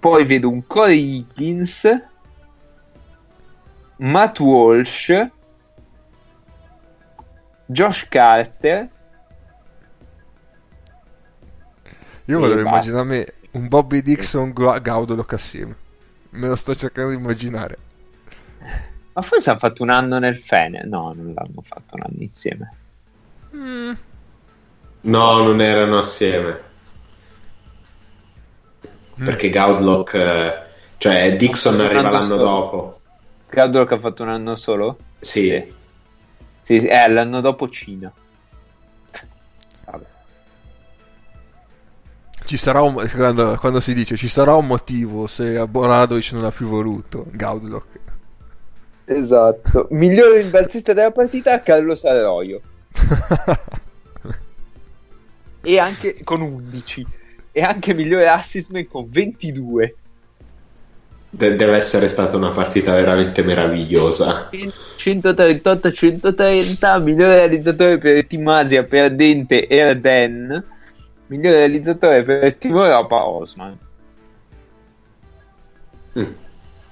[0.00, 1.86] Poi vedo un Corey Higgins,
[3.96, 5.12] Matt Walsh,
[7.68, 8.88] Josh Carter.
[12.26, 15.76] Io volevo immaginarmi un Bobby Dixon Gaudoloc assieme.
[16.30, 17.78] Me lo sto cercando di immaginare.
[19.14, 20.86] Ma forse hanno fatto un anno nel Fener.
[20.86, 22.74] No, non l'hanno fatto un anno insieme.
[23.54, 23.92] Mm,
[25.02, 26.60] No, non erano assieme.
[29.24, 30.62] Perché Gaudlock, eh,
[30.98, 32.42] cioè Dixon arriva anno l'anno solo.
[32.42, 33.00] dopo.
[33.50, 34.98] Gaudlock ha fatto un anno solo?
[35.18, 35.48] Sì.
[35.50, 35.74] Sì.
[36.68, 38.12] Sì, sì, eh, l'anno dopo Cina.
[39.86, 40.04] Vabbè.
[42.44, 46.50] Ci sarà un, quando, quando si dice ci sarà un motivo se Boradovic non ha
[46.50, 47.98] più voluto Gaudlock.
[49.06, 49.86] Esatto.
[49.92, 52.60] Migliore rimbalzista della partita Carlos Arroyo.
[55.60, 57.06] E anche con 11.
[57.50, 59.96] E anche migliore assist man con 22.
[61.30, 64.48] De- deve essere stata una partita veramente meravigliosa.
[64.50, 67.02] 138-130.
[67.02, 70.64] Migliore realizzatore per Team Asia perdente Erden.
[71.26, 73.76] Migliore realizzatore per Team Europa Osman.
[76.18, 76.32] Mm.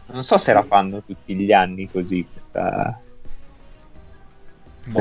[0.09, 2.24] Non so se la fanno tutti gli anni così.
[2.30, 3.01] Questa,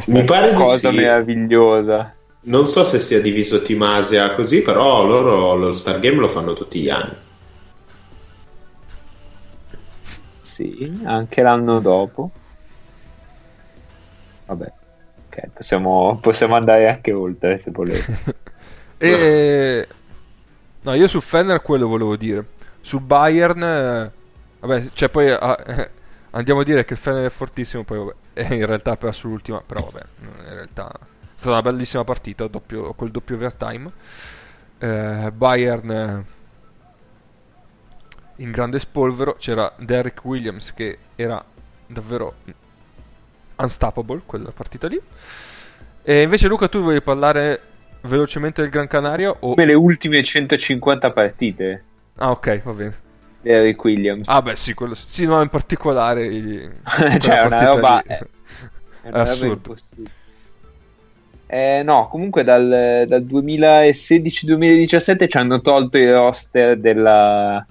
[0.07, 0.95] Mi pare cosa sì.
[0.95, 2.15] meravigliosa.
[2.47, 6.53] Non so se sia diviso Team Asia così, però loro lo Star Game lo fanno
[6.53, 7.13] tutti gli anni.
[10.55, 12.31] Sì, anche l'anno dopo.
[14.45, 14.71] Vabbè,
[15.27, 18.17] ok, possiamo, possiamo andare anche oltre se volete.
[18.97, 19.85] E
[20.83, 22.45] no, io su Fenner quello volevo dire.
[22.79, 24.11] Su Bayern, eh,
[24.61, 25.89] vabbè, cioè poi ah, eh,
[26.31, 29.27] andiamo a dire che il Fenner è fortissimo, poi vabbè, e in realtà ha perso
[29.27, 30.05] l'ultima, però vabbè,
[30.47, 33.91] in realtà è stata una bellissima partita, doppio, col doppio overtime.
[34.77, 36.34] Eh, Bayern eh,
[38.37, 41.43] in grande spolvero, c'era Derrick Williams che era
[41.87, 42.33] davvero
[43.57, 44.99] unstoppable quella partita lì.
[46.03, 47.61] E invece Luca tu volevi parlare
[48.01, 49.49] velocemente del Gran Canaria o...
[49.53, 51.83] Come le ultime 150 partite
[52.17, 52.95] Ah ok, va bene.
[53.41, 54.27] di Eric Williams.
[54.27, 56.25] Ah beh sì, quello sì, no, in particolare...
[56.27, 56.69] i-
[57.19, 57.91] quella cioè, una partita roba...
[57.91, 58.01] lì.
[58.05, 58.19] È,
[59.01, 59.51] è È una roba assurdo.
[59.51, 60.11] impossibile.
[61.47, 67.65] Eh, no, comunque dal, dal 2016-2017 ci hanno tolto il roster della...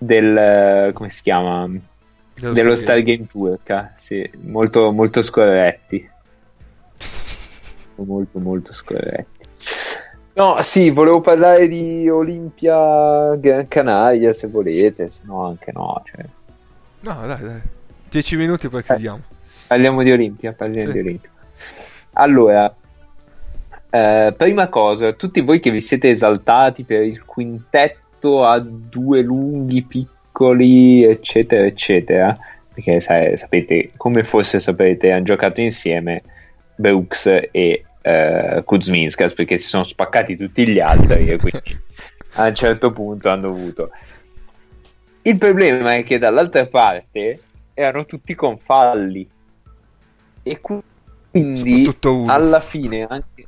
[0.00, 0.92] del...
[0.94, 1.68] come si chiama?
[2.34, 3.26] Dello dello Stargame.
[3.26, 6.08] Turca, sì, molto, molto scorretti.
[7.96, 9.38] molto, molto scorretti.
[10.32, 16.02] No, sì, volevo parlare di Olimpia Gran Canaria, se volete, se no anche no.
[16.04, 16.24] Cioè.
[17.00, 17.60] No, dai, dai.
[18.08, 19.20] 10 minuti poi chiudiamo.
[19.66, 20.92] Parliamo di Olimpia, parliamo Sì.
[20.92, 21.30] di Olimpia.
[22.12, 22.74] Allora,
[23.90, 29.82] eh, prima cosa, tutti voi che vi siete esaltati per il quintetto a due lunghi
[29.82, 32.38] piccoli, eccetera, eccetera,
[32.72, 36.20] perché sa- sapete, come forse saprete, hanno giocato insieme
[36.76, 41.78] Brooks e eh, Kuzminskas perché si sono spaccati tutti gli altri e quindi
[42.34, 43.90] a un certo punto hanno dovuto.
[45.22, 47.40] Il problema è che dall'altra parte
[47.74, 49.28] erano tutti con falli.
[50.42, 51.94] E quindi
[52.26, 53.44] alla fine anche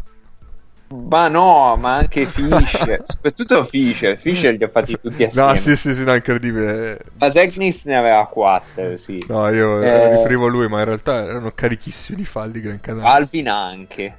[0.92, 5.48] ma no, ma anche Fischer, soprattutto Fischer, Fischer li ha fatti tutti assieme.
[5.48, 6.98] No, sì, sì, sì, no, incredibile.
[7.18, 9.24] Ma Zegnis ne aveva 4, sì.
[9.28, 12.80] No, io eh, Eh, riferivo a lui, ma in realtà erano carichissimi di falli Gran
[12.80, 13.10] Canaria.
[13.10, 14.16] Alvin anche.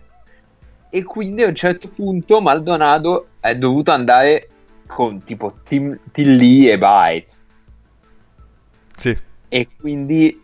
[0.90, 4.50] E quindi a un certo punto Maldonado è dovuto andare
[4.86, 7.44] con tipo Tim, Tilly e Bites.
[8.98, 9.18] Sì.
[9.50, 10.43] E quindi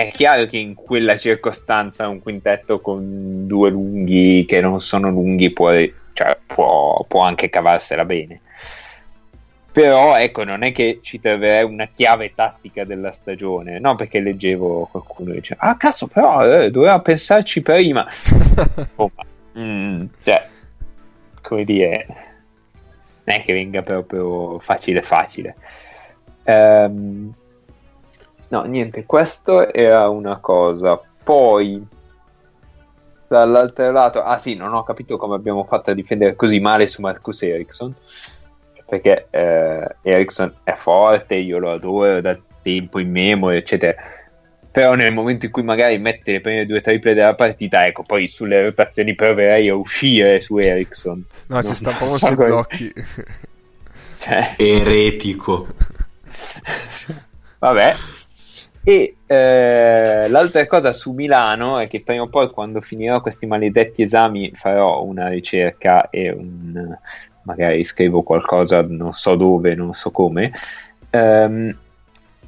[0.00, 5.52] è chiaro che in quella circostanza un quintetto con due lunghi che non sono lunghi
[5.52, 5.70] può,
[6.12, 8.40] cioè, può, può anche cavarsela bene.
[9.70, 13.94] Però ecco, non è che ci troverei una chiave tattica della stagione, no?
[13.94, 18.06] Perché leggevo qualcuno che dice, ah cazzo, però eh, doveva pensarci prima.
[18.96, 19.24] Oh, ma,
[19.60, 20.44] mm, cioè,
[21.42, 25.54] come dire, non è che venga proprio facile facile.
[26.42, 27.32] Ehm,
[28.48, 31.00] no, niente, questo era una cosa.
[31.22, 31.86] Poi,
[33.28, 37.00] dall'altro lato, ah sì, non ho capito come abbiamo fatto a difendere così male su
[37.00, 37.94] Marcus Ericsson
[38.88, 43.94] perché eh, Ericsson è forte, io lo adoro da tempo in memoria, eccetera.
[44.70, 48.28] Però nel momento in cui magari mette le prime due triple della partita, ecco, poi
[48.28, 51.22] sulle rotazioni proverei a uscire su Ericsson.
[51.48, 52.92] No, ci sta proprio so sui come- blocchi.
[54.20, 55.68] Cioè, Eretico.
[57.58, 57.92] Vabbè.
[58.88, 64.00] E eh, l'altra cosa su Milano è che prima o poi quando finirò questi maledetti
[64.00, 66.96] esami farò una ricerca e un,
[67.42, 70.52] magari scrivo qualcosa, non so dove, non so come.
[71.10, 71.76] ehm,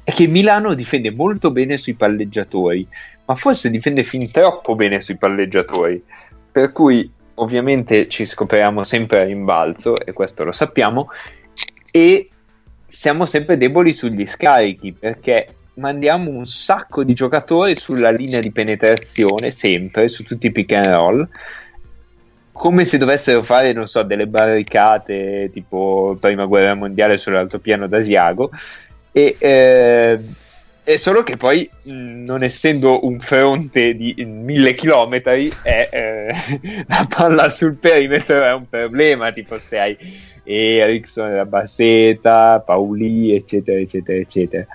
[0.03, 2.87] è che Milano difende molto bene sui palleggiatori,
[3.25, 6.03] ma forse difende fin troppo bene sui palleggiatori.
[6.51, 11.09] Per cui ovviamente ci scopriamo sempre a rimbalzo, e questo lo sappiamo,
[11.91, 12.27] e
[12.87, 19.51] siamo sempre deboli sugli scarichi perché mandiamo un sacco di giocatori sulla linea di penetrazione
[19.51, 21.27] sempre su tutti i pick and roll
[22.51, 28.51] come se dovessero fare non so delle barricate tipo prima guerra mondiale sull'altopiano d'Asiago
[29.11, 30.19] e eh,
[30.83, 37.07] è solo che poi mh, non essendo un fronte di mille chilometri è, eh, la
[37.07, 39.97] palla sul perimetro è un problema tipo se hai
[40.43, 44.65] Ericsson, la Basseta, Pauli, eccetera, eccetera, eccetera.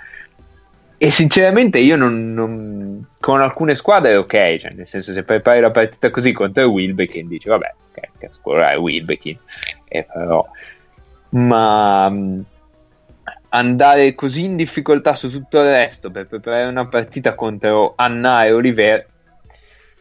[0.98, 5.60] E sinceramente io non, non- con alcune squadre è ok, cioè nel senso se prepari
[5.60, 9.38] la partita così contro il Wilbekin dici vabbè, che, che squadra è Wilbekin,
[9.88, 10.48] e però
[11.30, 12.44] ma mh,
[13.50, 18.52] andare così in difficoltà su tutto il resto per preparare una partita contro Anna e
[18.52, 19.06] Oliver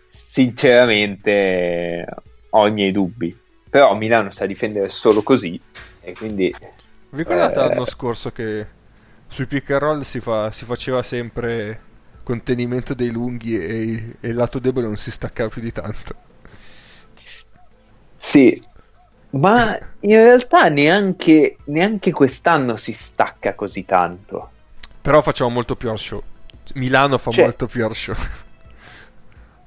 [0.10, 2.06] sinceramente
[2.50, 3.38] ho i miei dubbi
[3.70, 5.60] però Milano sa difendere solo così
[6.02, 6.54] e quindi
[7.10, 7.68] Vi ricordate Eh.
[7.68, 8.66] l'anno scorso che
[9.28, 11.80] sui pick and roll si, fa- si faceva sempre
[12.24, 16.16] contenimento dei lunghi e, e il lato debole non si staccava più di tanto?
[18.18, 18.60] Sì,
[19.32, 24.50] ma in realtà neanche, neanche quest'anno si stacca così tanto.
[25.02, 26.22] Però facciamo molto più show.
[26.76, 28.16] Milano fa Cioè- molto più show.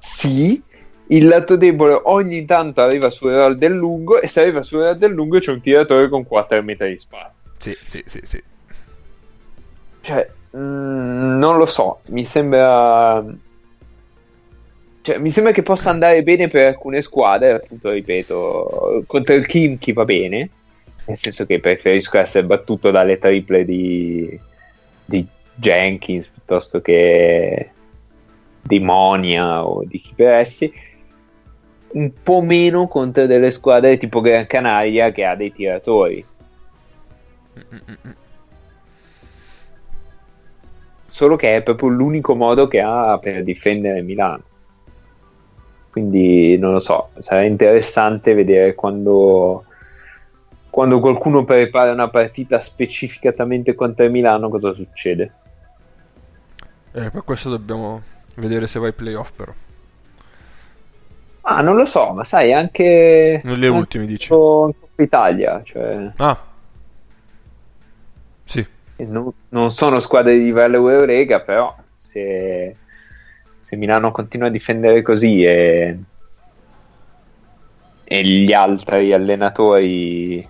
[0.01, 0.61] Sì,
[1.07, 4.97] il lato debole ogni tanto arriva sul roll del lungo e se arriva sul roll
[4.97, 7.33] del lungo c'è un tiratore con 4 metri di spazio.
[7.57, 8.43] sì, sì, sì, sì.
[10.01, 13.23] Cioè, mm, non lo so, mi sembra...
[15.01, 19.93] Cioè, mi sembra che possa andare bene per alcune squadre, appunto, ripeto, contro il Kimchi
[19.93, 20.49] va bene,
[21.05, 24.39] nel senso che preferisco essere battuto dalle triple di,
[25.05, 27.71] di Jenkins piuttosto che
[28.61, 30.71] di Monia o di chi per essi,
[31.91, 36.23] un po' meno contro delle squadre tipo Gran Canaria che ha dei tiratori.
[41.09, 44.43] Solo che è proprio l'unico modo che ha per difendere Milano.
[45.91, 49.65] Quindi non lo so, sarà interessante vedere quando,
[50.69, 55.33] quando qualcuno prepara una partita specificatamente contro il Milano cosa succede.
[56.91, 58.01] Eh, per questo dobbiamo
[58.35, 59.51] vedere se va ai playoff però.
[61.41, 63.41] Ah, non lo so, ma sai, anche...
[63.43, 64.31] Non le anche ultime, dici?
[64.31, 64.37] in
[64.79, 66.11] Coppa Italia, cioè...
[66.17, 66.39] Ah.
[68.43, 68.65] Sì.
[69.05, 72.75] Non, non sono squadre di livello Eurolega, però se,
[73.59, 75.97] se Milano continua a difendere così e,
[78.03, 80.47] e gli altri allenatori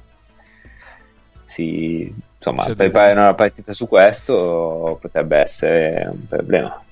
[1.44, 6.84] si insomma preparano la partita su questo, potrebbe essere un problema.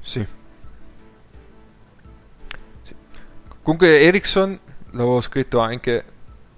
[0.00, 0.26] Sì.
[2.82, 2.94] Sì.
[3.62, 4.58] Comunque Ericsson,
[4.92, 6.04] l'avevo scritto anche,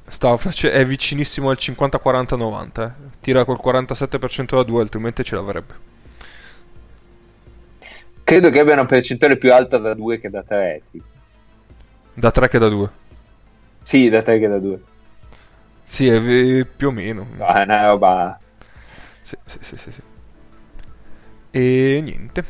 [0.06, 2.84] stava face- è vicinissimo al 50-40-90.
[2.86, 3.18] eh.
[3.20, 5.74] Tira col 47% da 2, altrimenti ce l'avrebbe.
[8.24, 10.82] Credo che abbia una percentuale più alta da 2 che da 3.
[12.14, 12.90] Da 3 che da 2.
[13.82, 14.80] Sì, da 3 che da 2.
[15.84, 17.26] Sì, è più o meno.
[17.36, 18.38] è una roba...
[19.20, 20.02] Sì, sì, sì, sì, sì.
[21.52, 22.44] E niente.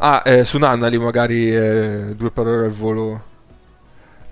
[0.00, 3.27] Ah, eh, su Nannali magari eh, due parole al volo.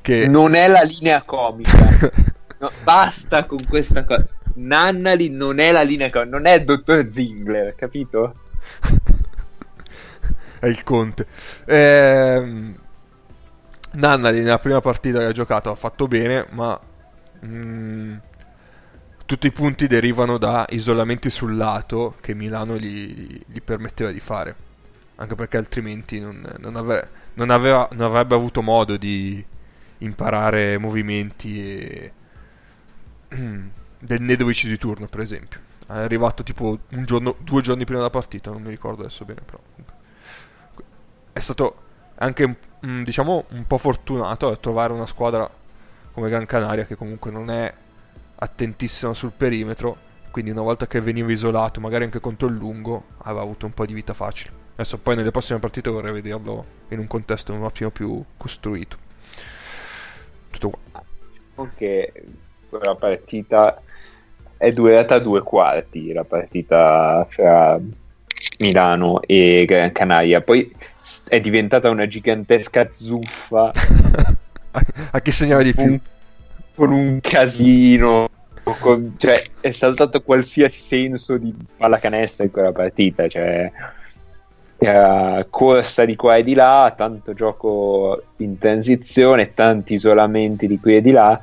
[0.06, 0.28] Che...
[0.28, 1.74] Non è la linea comica.
[2.58, 4.26] No, basta con questa cosa.
[4.54, 8.34] Nannali non è la linea, co- non è il dottor Zingler, capito?
[10.58, 11.26] è il conte.
[11.66, 12.74] Ehm,
[13.92, 16.80] Nannali nella prima partita che ha giocato ha fatto bene, ma
[17.44, 18.16] mm,
[19.26, 24.54] tutti i punti derivano da isolamenti sul lato che Milano gli, gli permetteva di fare.
[25.16, 29.44] Anche perché altrimenti non, non avre- non aveva- non avrebbe avuto modo di
[29.98, 32.12] imparare movimenti e-
[33.98, 35.60] del Nedovic di turno, per esempio.
[35.86, 39.40] È arrivato tipo un giorno, due giorni prima della partita, non mi ricordo adesso bene,
[39.44, 39.58] però.
[41.32, 41.82] È stato
[42.16, 42.56] anche,
[42.86, 45.48] mm, diciamo, un po' fortunato a trovare una squadra
[46.12, 47.72] come Gran Canaria che comunque non è
[48.36, 50.04] attentissima sul perimetro.
[50.30, 53.86] Quindi una volta che veniva isolato, magari anche contro il lungo, aveva avuto un po'
[53.86, 54.64] di vita facile.
[54.72, 59.05] Adesso poi nelle prossime partite vorrei vederlo in un contesto un attimo più costruito.
[60.58, 61.02] Tutto qua.
[61.32, 62.12] Diciamo che
[62.68, 63.80] quella partita
[64.56, 67.78] è durata due quarti, la partita fra
[68.58, 70.40] Milano e Gran Canaria.
[70.40, 70.74] Poi
[71.28, 73.70] è diventata una gigantesca zuffa
[75.12, 75.98] a chi segnava di più?
[76.74, 78.28] con un casino.
[78.80, 83.26] con- cioè, è saltato qualsiasi senso di pallacanestro in quella partita.
[83.28, 83.72] Cioè,
[84.78, 90.96] era corsa di qua e di là, tanto gioco in transizione, tanti isolamenti di qui
[90.96, 91.40] e di là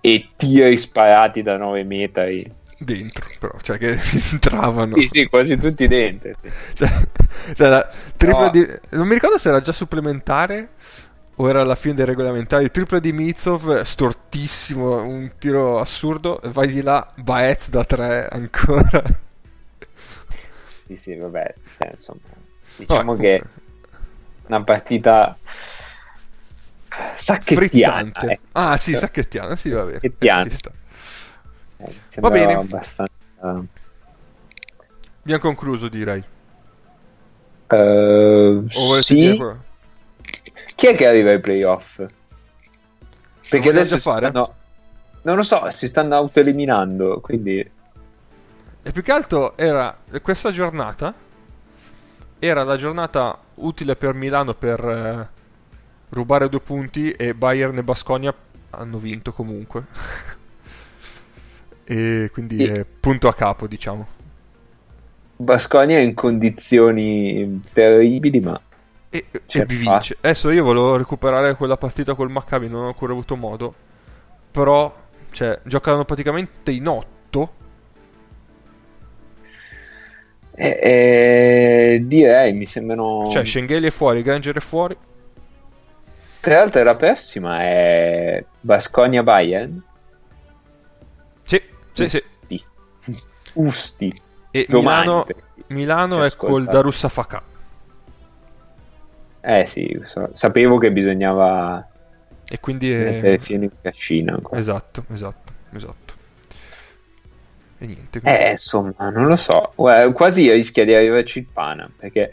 [0.00, 2.50] e tiri sparati da 9 metri.
[2.78, 3.96] Dentro, però, cioè che
[4.32, 4.96] entravano.
[4.96, 6.32] Sì, sì, quasi tutti dentro.
[6.42, 6.50] sì.
[6.74, 6.88] Cioè,
[7.54, 7.86] cioè,
[8.26, 8.50] No.
[8.50, 8.66] di...
[8.90, 10.70] Non mi ricordo se era già supplementare
[11.36, 12.70] o era alla fine dei regolamentari.
[12.70, 16.40] Tripla di Mitsov, stortissimo, un tiro assurdo.
[16.44, 19.02] Vai di là, Baez da 3 ancora.
[20.86, 22.20] Sì, sì, vabbè, cioè, insomma,
[22.76, 23.60] diciamo Vabbè, che comunque,
[24.46, 25.36] una partita
[27.18, 27.66] sacchettana.
[27.66, 28.26] frizzante.
[28.26, 28.42] ecco.
[28.52, 30.00] Ah, sì, sacchettiana, sì, va bene.
[30.00, 30.74] Sacchettana.
[31.78, 31.94] Eh.
[32.14, 32.54] Eh, Va bene.
[32.54, 33.10] abbastanza...
[35.24, 36.22] Abbiamo concluso, direi.
[37.68, 39.40] Eh, volete sì?
[40.74, 42.02] Chi è che arriva ai playoff?
[43.48, 44.28] Perché adesso fare?
[44.28, 44.54] stanno...
[45.22, 47.70] Non lo so, si stanno autoeliminando, quindi...
[48.84, 51.14] E più che altro era questa giornata
[52.44, 55.28] era la giornata utile per Milano per eh,
[56.10, 58.34] rubare due punti e Bayern e Basconia
[58.70, 59.86] hanno vinto comunque.
[61.84, 62.64] e quindi Sì.
[62.64, 64.08] è punto a capo, diciamo.
[65.36, 68.58] Basconia è in condizioni terribili, ma
[69.10, 70.16] E, e C'è vi vince.
[70.20, 73.74] Adesso io volevo recuperare quella partita col Maccabi, non ho ancora avuto modo.
[74.50, 74.94] Però,
[75.30, 77.54] cioè, giocano praticamente in otto.
[80.54, 83.28] Eh, eh, direi, mi sembrano...
[83.30, 84.96] Cioè, Schengeli è fuori, Granger è fuori.
[86.40, 89.82] Tra l'altro la prossima è Basconia-Bayern.
[91.42, 91.62] Sì,
[91.92, 92.22] sì, sì.
[92.48, 92.64] Usti.
[93.54, 94.20] Usti.
[94.50, 95.26] E Domani, Milano,
[95.68, 96.64] Milano è col.
[96.64, 97.42] Darussa Fakà.
[99.40, 101.84] Eh sì, so- sapevo che bisognava
[102.48, 103.38] E quindi è...
[103.40, 104.34] fino in cascina.
[104.34, 104.58] ancora.
[104.60, 106.11] Esatto, esatto, esatto.
[107.82, 108.20] E niente.
[108.22, 109.72] Eh, insomma, non lo so.
[109.74, 112.30] Quasi rischia di arrivarci il Pana, perché...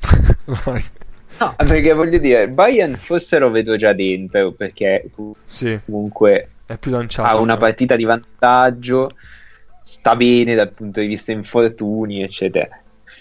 [1.40, 5.08] No, perché voglio dire, Bayern forse lo vedo già dentro, perché
[5.44, 7.28] Sì, comunque è più lanciato.
[7.28, 7.60] ha una diciamo.
[7.60, 9.10] partita di vantaggio,
[9.84, 12.68] sta bene dal punto di vista infortuni, eccetera.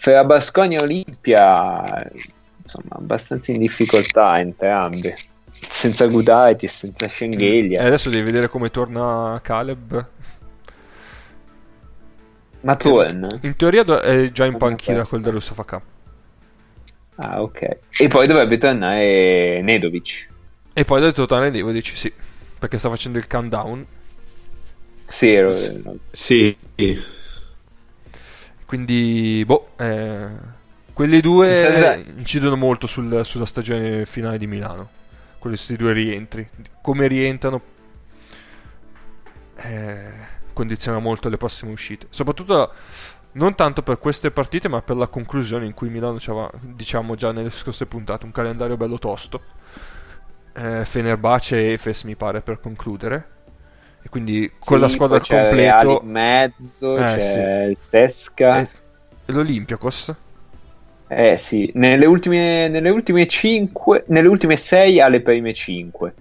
[0.02, 2.10] Fra Basconia e Olimpia,
[2.64, 5.16] insomma, abbastanza in difficoltà entrambe.
[5.52, 7.84] Senza Gudaitis, senza E Schengelia.
[7.84, 10.08] adesso devi vedere come torna Caleb.
[12.62, 13.28] Ma torna?
[13.42, 15.82] In teoria do- è già in panchina col Darussa Fakà.
[17.16, 17.78] Ah, ok.
[17.98, 20.28] E poi dovrebbe tornare Nedovic.
[20.74, 22.12] E poi da tornare Devo dici sì.
[22.60, 23.86] Perché sta facendo il countdown.
[25.08, 25.50] Sì, ero-
[26.12, 26.56] Sì,
[28.66, 30.28] Quindi, boh, eh,
[30.94, 34.90] quelli due se- incidono molto sul- sulla stagione finale di Milano.
[35.40, 36.48] Questi due rientri.
[36.82, 37.62] Come rientrano
[39.56, 40.12] eh,
[40.58, 42.08] condiziona molto le prossime uscite.
[42.10, 42.74] Soprattutto
[43.34, 47.32] non tanto per queste partite, ma per la conclusione in cui Milano c'aveva, diciamo già
[47.32, 49.42] nelle scorse puntate, un calendario bello tosto.
[50.54, 53.36] Eh, Fenerbahce e Efes mi pare per concludere.
[54.02, 58.62] E quindi con la Sì, squadra al completo in mezzo, Eh, c'è il Sesca.
[58.62, 58.70] e,
[59.26, 60.16] e l'Olympiakos.
[61.10, 66.14] Eh sì, nelle ultime, nelle ultime 5, nelle ultime 6 alle prime 5.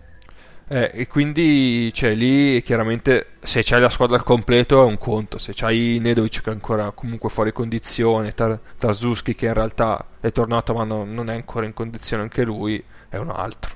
[0.69, 5.39] Eh, e quindi cioè, lì chiaramente se c'hai la squadra al completo è un conto,
[5.39, 10.33] se c'hai Nedovic che è ancora comunque fuori condizione, Tar- Tarzuski che in realtà è
[10.33, 13.75] tornato ma no- non è ancora in condizione anche lui, è un altro.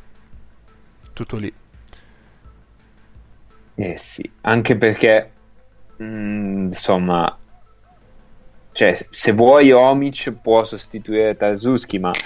[1.12, 1.52] Tutto lì.
[3.74, 5.32] Eh sì, anche perché
[6.02, 7.36] mm, insomma,
[8.72, 12.16] cioè, se vuoi Omic può sostituire Tarzuski, ma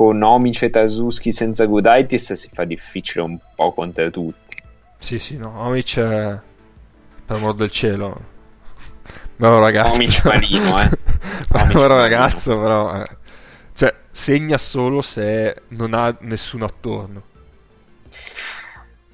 [0.00, 4.56] con Omic e Tarzuski senza Gudaitis si fa difficile un po' contro tutti.
[4.98, 5.52] Sì, sì, no.
[5.60, 6.38] Omic è...
[7.26, 8.18] Per amor del cielo.
[9.36, 9.92] Bravo ragazzo.
[9.92, 10.88] Omic malino, eh.
[11.50, 13.02] Bravo ragazzo, però...
[13.02, 13.08] eh.
[13.74, 17.22] Cioè, segna solo se non ha nessuno attorno.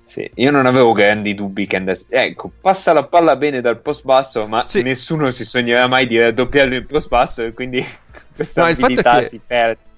[0.07, 2.05] Sì, io non avevo grandi dubbi che andasse.
[2.09, 4.83] Ecco, passa la palla bene dal post basso, ma Sì.
[4.83, 7.85] nessuno si sognerà mai di raddoppiarlo in post basso e quindi
[8.55, 9.33] No, il fatto è che-.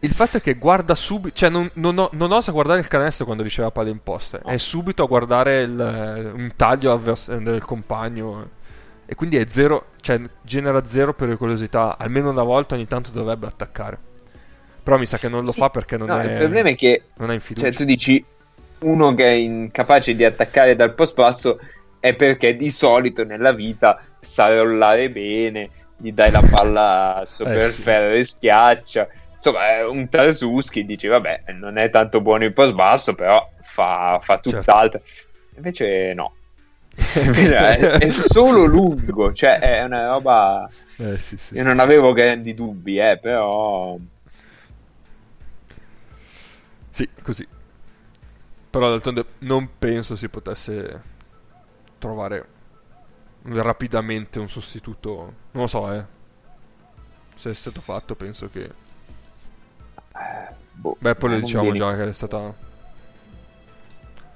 [0.01, 3.43] Il fatto è che guarda subito, cioè non, non, non osa guardare il canestro quando
[3.43, 8.51] riceve la palla in posta, è subito a guardare il- un taglio avvers- del compagno
[9.06, 13.98] e quindi è zero, cioè genera zero pericolosità, almeno una volta ogni tanto dovrebbe attaccare.
[14.82, 16.77] Però mi sa che non lo Sì, fa perché non no, è il problema è
[16.77, 17.66] che non è in fiducia.
[17.66, 18.24] cioè, tu dici
[18.81, 21.59] uno che è incapace di attaccare dal post basso
[21.98, 27.70] è perché di solito nella vita sa rollare bene, gli dai la palla Eh, il
[27.73, 27.83] sì.
[27.83, 29.09] ferro e schiaccia.
[29.35, 34.20] Insomma, è un Tarzuski dici, vabbè, non è tanto buono il post basso, però fa,
[34.23, 34.51] fa Certo.
[34.51, 35.03] tutt'altro.
[35.57, 36.35] Invece no.
[36.99, 40.69] è, è solo lungo, cioè è una roba...
[40.97, 41.66] Eh, sì, sì, Io sì.
[41.66, 43.97] non avevo grandi dubbi, eh, però...
[46.91, 47.47] Sì, così.
[48.70, 51.03] Però d'altronde non penso si potesse
[51.99, 52.45] trovare
[53.53, 55.15] rapidamente un sostituto.
[55.53, 56.05] Non lo so, eh.
[57.35, 58.70] Se è stato fatto, penso che.
[60.73, 62.55] boh, Beh, poi lo diciamo viene- già che è stata.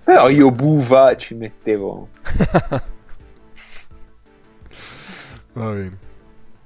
[0.04, 2.08] Però io Buva ci mettevo,
[5.54, 5.98] Va bene.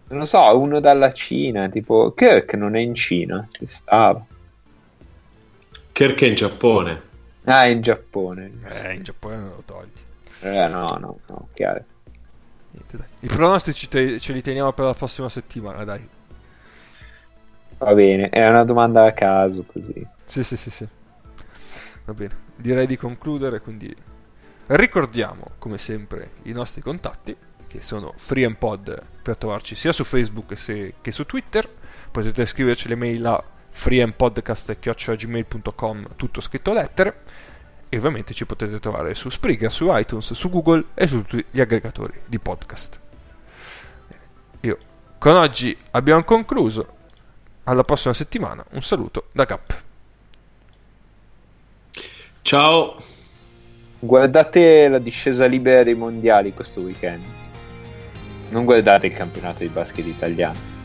[0.09, 4.24] non lo so, uno dalla Cina, tipo Kirk non è in Cina, ci stava.
[5.93, 7.02] Kirk è in Giappone.
[7.44, 8.52] Ah, è in Giappone.
[8.64, 9.90] Eh, in Giappone non lo togli.
[10.40, 11.85] Eh, no, no, no, chiaro.
[12.77, 13.07] Niente, dai.
[13.20, 16.09] I pronostici te- ce li teniamo per la prossima settimana, dai.
[17.78, 20.07] Va bene, è una domanda a caso così.
[20.24, 20.86] Sì, sì, sì, sì.
[22.05, 22.44] Va bene.
[22.57, 23.94] Direi di concludere, quindi
[24.66, 27.36] ricordiamo, come sempre, i nostri contatti,
[27.66, 31.69] che sono FreeMPod per trovarci sia su Facebook che, che su Twitter.
[32.11, 37.23] Potete scriverci le mail a freempodcast.gmail.com tutto scritto lettere.
[37.88, 41.60] E ovviamente ci potete trovare su Spreaker, su iTunes, su Google e su tutti gli
[41.60, 43.00] aggregatori di podcast.
[44.60, 44.78] Io
[45.18, 46.94] con oggi abbiamo concluso.
[47.64, 48.64] Alla prossima settimana.
[48.70, 49.82] Un saluto da Cap.
[52.42, 52.96] Ciao.
[53.98, 57.24] Guardate la discesa libera dei mondiali questo weekend.
[58.50, 60.76] Non guardate il campionato di basket italiano.